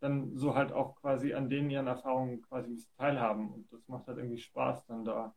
dann 0.00 0.36
so 0.36 0.54
halt 0.54 0.72
auch 0.72 0.96
quasi 0.96 1.34
an 1.34 1.48
denen 1.48 1.70
ihren 1.70 1.86
Erfahrungen 1.86 2.42
quasi 2.42 2.82
teilhaben. 2.98 3.52
Und 3.52 3.72
das 3.72 3.88
macht 3.88 4.06
halt 4.06 4.18
irgendwie 4.18 4.38
Spaß, 4.38 4.86
dann 4.86 5.04
da 5.04 5.34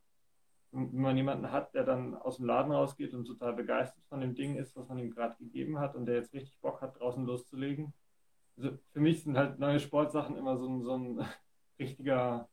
wenn 0.70 1.00
man 1.00 1.16
jemanden 1.16 1.50
hat, 1.50 1.74
der 1.74 1.84
dann 1.84 2.14
aus 2.14 2.36
dem 2.36 2.46
Laden 2.46 2.72
rausgeht 2.72 3.14
und 3.14 3.24
total 3.24 3.54
begeistert 3.54 4.04
von 4.08 4.20
dem 4.20 4.34
Ding 4.34 4.56
ist, 4.56 4.76
was 4.76 4.88
man 4.88 4.98
ihm 4.98 5.10
gerade 5.10 5.36
gegeben 5.38 5.78
hat 5.78 5.94
und 5.94 6.06
der 6.06 6.16
jetzt 6.16 6.34
richtig 6.34 6.58
Bock 6.60 6.82
hat, 6.82 6.98
draußen 7.00 7.24
loszulegen. 7.24 7.94
Also 8.56 8.76
für 8.92 9.00
mich 9.00 9.22
sind 9.22 9.36
halt 9.36 9.58
neue 9.58 9.80
Sportsachen 9.80 10.36
immer 10.36 10.56
so 10.58 10.68
ein, 10.68 10.82
so 10.82 10.96
ein 10.96 11.26
richtiger, 11.78 12.48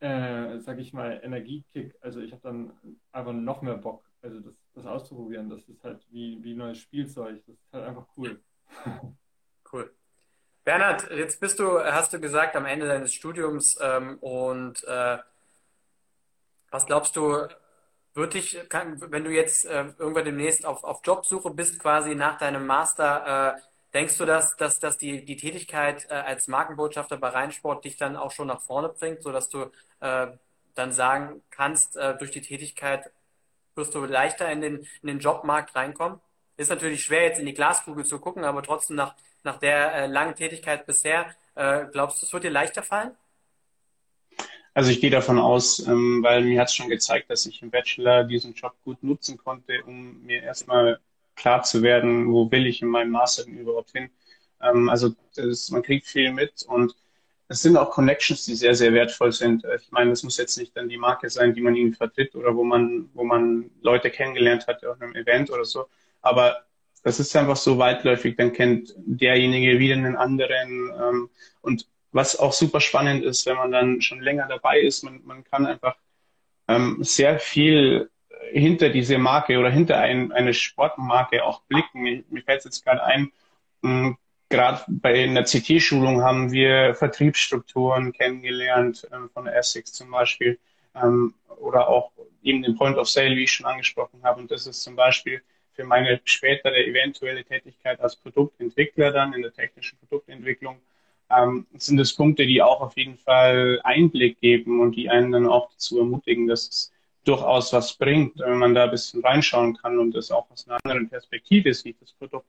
äh, 0.00 0.58
sag 0.58 0.78
ich 0.78 0.92
mal, 0.92 1.20
Energiekick. 1.22 1.96
Also 2.00 2.20
ich 2.20 2.32
habe 2.32 2.42
dann 2.42 2.72
einfach 3.12 3.32
noch 3.32 3.62
mehr 3.62 3.76
Bock, 3.78 4.10
also 4.20 4.40
das, 4.40 4.54
das 4.74 4.86
auszuprobieren. 4.86 5.48
Das 5.48 5.68
ist 5.68 5.84
halt 5.84 6.06
wie, 6.10 6.42
wie 6.42 6.54
neues 6.54 6.78
Spielzeug. 6.78 7.42
Das 7.46 7.56
ist 7.56 7.72
halt 7.72 7.84
einfach 7.84 8.06
cool. 8.16 8.42
Cool. 9.70 9.97
Bernhard, 10.68 11.10
jetzt 11.12 11.40
bist 11.40 11.58
du, 11.60 11.82
hast 11.82 12.12
du 12.12 12.20
gesagt, 12.20 12.54
am 12.54 12.66
Ende 12.66 12.86
deines 12.86 13.14
Studiums 13.14 13.78
ähm, 13.80 14.18
und 14.18 14.84
äh, 14.84 15.16
was 16.70 16.84
glaubst 16.84 17.16
du, 17.16 17.48
wird 18.12 18.34
dich, 18.34 18.68
kann, 18.68 19.00
wenn 19.10 19.24
du 19.24 19.30
jetzt 19.30 19.64
äh, 19.64 19.86
irgendwann 19.98 20.26
demnächst 20.26 20.66
auf, 20.66 20.84
auf 20.84 21.00
Jobsuche 21.02 21.48
bist, 21.52 21.80
quasi 21.80 22.14
nach 22.14 22.36
deinem 22.36 22.66
Master, 22.66 23.56
äh, 23.56 23.60
denkst 23.94 24.18
du, 24.18 24.26
dass, 24.26 24.58
dass, 24.58 24.78
dass 24.78 24.98
die, 24.98 25.24
die 25.24 25.38
Tätigkeit 25.38 26.06
äh, 26.10 26.12
als 26.12 26.48
Markenbotschafter 26.48 27.16
bei 27.16 27.30
Rheinsport 27.30 27.86
dich 27.86 27.96
dann 27.96 28.14
auch 28.14 28.32
schon 28.32 28.48
nach 28.48 28.60
vorne 28.60 28.90
bringt, 28.90 29.22
sodass 29.22 29.48
du 29.48 29.70
äh, 30.00 30.26
dann 30.74 30.92
sagen 30.92 31.40
kannst, 31.48 31.96
äh, 31.96 32.14
durch 32.18 32.30
die 32.30 32.42
Tätigkeit 32.42 33.10
wirst 33.74 33.94
du 33.94 34.04
leichter 34.04 34.52
in 34.52 34.60
den, 34.60 34.86
in 35.00 35.06
den 35.06 35.18
Jobmarkt 35.20 35.74
reinkommen? 35.74 36.20
Ist 36.58 36.68
natürlich 36.68 37.04
schwer, 37.04 37.22
jetzt 37.22 37.40
in 37.40 37.46
die 37.46 37.54
Glaskugel 37.54 38.04
zu 38.04 38.18
gucken, 38.18 38.44
aber 38.44 38.62
trotzdem 38.62 38.96
nach, 38.96 39.14
nach 39.44 39.58
der 39.58 39.94
äh, 39.94 40.06
langen 40.06 40.34
Tätigkeit 40.34 40.86
bisher, 40.86 41.34
äh, 41.54 41.86
glaubst 41.92 42.22
du, 42.22 42.26
es 42.26 42.32
wird 42.32 42.44
dir 42.44 42.50
leichter 42.50 42.82
fallen? 42.82 43.12
Also 44.74 44.90
ich 44.90 45.00
gehe 45.00 45.10
davon 45.10 45.38
aus, 45.38 45.84
ähm, 45.88 46.22
weil 46.22 46.44
mir 46.44 46.60
hat 46.60 46.68
es 46.68 46.74
schon 46.74 46.88
gezeigt, 46.88 47.30
dass 47.30 47.46
ich 47.46 47.62
im 47.62 47.70
Bachelor 47.70 48.24
diesen 48.24 48.54
Job 48.54 48.74
gut 48.84 49.02
nutzen 49.02 49.36
konnte, 49.36 49.82
um 49.84 50.22
mir 50.24 50.42
erstmal 50.42 51.00
klar 51.34 51.62
zu 51.62 51.82
werden, 51.82 52.30
wo 52.30 52.50
will 52.50 52.66
ich 52.66 52.82
in 52.82 52.88
meinem 52.88 53.10
Master 53.10 53.44
denn 53.44 53.58
überhaupt 53.58 53.90
hin. 53.90 54.10
Ähm, 54.62 54.88
also 54.88 55.14
das, 55.34 55.70
man 55.70 55.82
kriegt 55.82 56.06
viel 56.06 56.32
mit 56.32 56.64
und 56.68 56.94
es 57.48 57.62
sind 57.62 57.76
auch 57.76 57.90
Connections, 57.90 58.44
die 58.44 58.54
sehr, 58.54 58.74
sehr 58.74 58.92
wertvoll 58.92 59.32
sind. 59.32 59.64
Ich 59.80 59.90
meine, 59.90 60.12
es 60.12 60.22
muss 60.22 60.36
jetzt 60.36 60.58
nicht 60.58 60.76
dann 60.76 60.88
die 60.88 60.98
Marke 60.98 61.30
sein, 61.30 61.54
die 61.54 61.62
man 61.62 61.74
irgendwie 61.74 61.96
vertritt 61.96 62.34
oder 62.34 62.54
wo 62.54 62.62
man, 62.62 63.08
wo 63.14 63.24
man 63.24 63.70
Leute 63.80 64.10
kennengelernt 64.10 64.66
hat 64.66 64.84
auf 64.84 65.00
einem 65.00 65.14
Event 65.16 65.50
oder 65.50 65.64
so. 65.64 65.88
Aber 66.20 66.67
das 67.02 67.20
ist 67.20 67.34
einfach 67.36 67.56
so 67.56 67.78
weitläufig, 67.78 68.36
dann 68.36 68.52
kennt 68.52 68.94
derjenige 68.96 69.78
wieder 69.78 69.94
einen 69.94 70.16
anderen. 70.16 70.92
Ähm, 71.00 71.30
und 71.60 71.86
was 72.12 72.36
auch 72.38 72.52
super 72.52 72.80
spannend 72.80 73.24
ist, 73.24 73.46
wenn 73.46 73.56
man 73.56 73.70
dann 73.70 74.00
schon 74.00 74.20
länger 74.20 74.46
dabei 74.48 74.80
ist, 74.80 75.04
man, 75.04 75.20
man 75.24 75.44
kann 75.44 75.66
einfach 75.66 75.96
ähm, 76.68 76.98
sehr 77.00 77.38
viel 77.38 78.10
hinter 78.50 78.88
diese 78.88 79.18
Marke 79.18 79.58
oder 79.58 79.70
hinter 79.70 79.98
ein, 79.98 80.32
eine 80.32 80.54
Sportmarke 80.54 81.44
auch 81.44 81.62
blicken. 81.62 82.24
Mir 82.30 82.42
fällt 82.42 82.60
es 82.60 82.64
jetzt 82.64 82.84
gerade 82.84 83.02
ein, 83.04 83.30
hm, 83.82 84.16
gerade 84.48 84.82
bei 84.88 85.24
einer 85.24 85.44
CT-Schulung 85.44 86.22
haben 86.22 86.52
wir 86.52 86.94
Vertriebsstrukturen 86.94 88.12
kennengelernt, 88.12 89.06
ähm, 89.12 89.28
von 89.32 89.46
Essex 89.46 89.92
zum 89.92 90.10
Beispiel, 90.10 90.58
ähm, 90.94 91.34
oder 91.58 91.88
auch 91.88 92.12
eben 92.42 92.62
den 92.62 92.76
Point 92.76 92.96
of 92.96 93.08
Sale, 93.08 93.36
wie 93.36 93.44
ich 93.44 93.52
schon 93.52 93.66
angesprochen 93.66 94.22
habe. 94.22 94.40
Und 94.40 94.50
das 94.50 94.66
ist 94.66 94.82
zum 94.82 94.96
Beispiel 94.96 95.42
für 95.78 95.84
meine 95.84 96.20
spätere 96.24 96.76
eventuelle 96.84 97.44
Tätigkeit 97.44 98.00
als 98.00 98.16
Produktentwickler 98.16 99.12
dann 99.12 99.32
in 99.32 99.42
der 99.42 99.52
technischen 99.52 99.96
Produktentwicklung, 100.00 100.80
ähm, 101.30 101.68
sind 101.76 102.00
es 102.00 102.16
Punkte, 102.16 102.46
die 102.46 102.60
auch 102.60 102.80
auf 102.80 102.96
jeden 102.96 103.16
Fall 103.16 103.80
Einblick 103.84 104.40
geben 104.40 104.80
und 104.80 104.96
die 104.96 105.08
einen 105.08 105.30
dann 105.30 105.46
auch 105.46 105.70
dazu 105.70 106.00
ermutigen, 106.00 106.48
dass 106.48 106.68
es 106.68 106.92
durchaus 107.24 107.72
was 107.72 107.94
bringt, 107.94 108.40
wenn 108.40 108.58
man 108.58 108.74
da 108.74 108.84
ein 108.84 108.90
bisschen 108.90 109.24
reinschauen 109.24 109.76
kann 109.76 110.00
und 110.00 110.16
das 110.16 110.32
auch 110.32 110.50
aus 110.50 110.66
einer 110.66 110.78
anderen 110.82 111.08
Perspektive 111.08 111.72
sieht, 111.72 112.02
das 112.02 112.12
Produkt. 112.12 112.46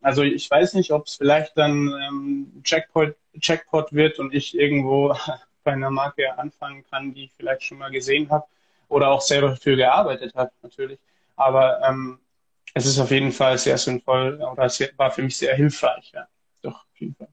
Also 0.00 0.22
ich 0.22 0.50
weiß 0.50 0.72
nicht, 0.72 0.90
ob 0.90 1.06
es 1.06 1.16
vielleicht 1.16 1.58
dann 1.58 1.92
ähm, 2.08 2.62
Jackpot, 2.64 3.14
Jackpot 3.34 3.92
wird 3.92 4.18
und 4.18 4.32
ich 4.32 4.56
irgendwo 4.56 5.14
bei 5.64 5.72
einer 5.72 5.90
Marke 5.90 6.38
anfangen 6.38 6.82
kann, 6.90 7.12
die 7.12 7.24
ich 7.24 7.32
vielleicht 7.36 7.62
schon 7.62 7.76
mal 7.76 7.90
gesehen 7.90 8.30
habe 8.30 8.46
oder 8.88 9.10
auch 9.10 9.20
selber 9.20 9.54
für 9.54 9.76
gearbeitet 9.76 10.34
habe, 10.34 10.50
natürlich. 10.62 10.98
Aber 11.36 11.82
ähm, 11.86 12.18
es 12.74 12.86
ist 12.86 12.98
auf 12.98 13.10
jeden 13.10 13.32
Fall 13.32 13.58
sehr 13.58 13.78
sinnvoll 13.78 14.40
oder 14.40 14.68
sehr, 14.68 14.90
war 14.96 15.10
für 15.10 15.22
mich 15.22 15.36
sehr 15.36 15.54
hilfreich, 15.54 16.12
ja. 16.12 16.26
Doch, 16.62 16.84
auf 16.84 17.00
jeden 17.00 17.14
Fall. 17.14 17.28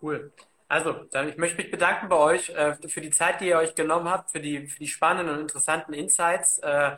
Cool. 0.00 0.32
Also, 0.68 0.92
dann 1.10 1.28
ich 1.28 1.36
möchte 1.36 1.56
mich 1.56 1.70
bedanken 1.70 2.08
bei 2.08 2.16
euch 2.16 2.50
äh, 2.50 2.74
für 2.88 3.00
die 3.00 3.10
Zeit, 3.10 3.40
die 3.40 3.48
ihr 3.48 3.58
euch 3.58 3.74
genommen 3.74 4.08
habt, 4.08 4.30
für 4.30 4.40
die, 4.40 4.66
für 4.66 4.78
die 4.78 4.88
spannenden 4.88 5.34
und 5.34 5.42
interessanten 5.42 5.92
Insights. 5.92 6.58
Äh, 6.58 6.96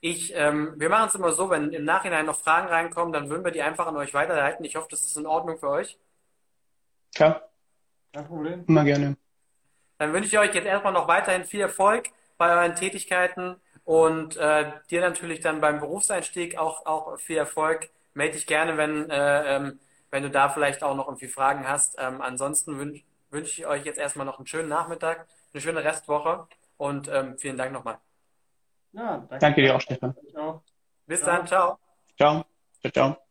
ich, 0.00 0.34
ähm, 0.34 0.74
wir 0.76 0.88
machen 0.88 1.08
es 1.08 1.14
immer 1.14 1.32
so, 1.32 1.48
wenn 1.50 1.72
im 1.72 1.84
Nachhinein 1.84 2.26
noch 2.26 2.38
Fragen 2.38 2.68
reinkommen, 2.68 3.12
dann 3.12 3.30
würden 3.30 3.44
wir 3.44 3.52
die 3.52 3.62
einfach 3.62 3.86
an 3.86 3.96
euch 3.96 4.12
weiterleiten. 4.12 4.64
Ich 4.64 4.76
hoffe, 4.76 4.88
das 4.90 5.02
ist 5.02 5.16
in 5.16 5.26
Ordnung 5.26 5.58
für 5.58 5.68
euch. 5.68 5.98
Klar. 7.14 7.48
Kein 8.12 8.26
Problem. 8.26 8.64
Immer 8.66 8.84
gerne. 8.84 9.16
Dann 9.98 10.12
wünsche 10.12 10.28
ich 10.28 10.38
euch 10.38 10.54
jetzt 10.54 10.66
erstmal 10.66 10.92
noch 10.92 11.08
weiterhin 11.08 11.44
viel 11.44 11.60
Erfolg 11.60 12.08
bei 12.36 12.50
euren 12.50 12.74
Tätigkeiten 12.74 13.56
und 13.86 14.36
äh, 14.36 14.72
dir 14.90 15.00
natürlich 15.00 15.40
dann 15.40 15.60
beim 15.60 15.78
Berufseinstieg 15.78 16.58
auch, 16.58 16.84
auch 16.86 17.18
viel 17.18 17.36
Erfolg. 17.38 17.88
Melde 18.14 18.34
dich 18.34 18.46
gerne, 18.46 18.76
wenn, 18.76 19.08
äh, 19.08 19.56
ähm, 19.56 19.78
wenn 20.10 20.24
du 20.24 20.30
da 20.30 20.48
vielleicht 20.48 20.82
auch 20.82 20.96
noch 20.96 21.06
irgendwie 21.06 21.28
Fragen 21.28 21.66
hast. 21.66 21.94
Ähm, 21.98 22.20
ansonsten 22.20 22.78
wünsche 22.78 23.04
wünsch 23.30 23.58
ich 23.58 23.66
euch 23.66 23.84
jetzt 23.84 23.98
erstmal 23.98 24.26
noch 24.26 24.38
einen 24.38 24.46
schönen 24.48 24.68
Nachmittag, 24.68 25.28
eine 25.54 25.60
schöne 25.60 25.84
Restwoche 25.84 26.48
und 26.76 27.08
ähm, 27.08 27.38
vielen 27.38 27.56
Dank 27.56 27.72
nochmal. 27.72 27.98
Ja, 28.92 29.18
danke. 29.18 29.38
danke 29.38 29.62
dir 29.62 29.76
auch, 29.76 29.80
Stefan. 29.80 30.14
Bis 31.06 31.20
ciao. 31.20 31.36
dann, 31.36 31.46
ciao. 31.46 31.78
Ciao. 32.16 32.44
Ciao, 32.80 32.92
ciao. 32.92 33.25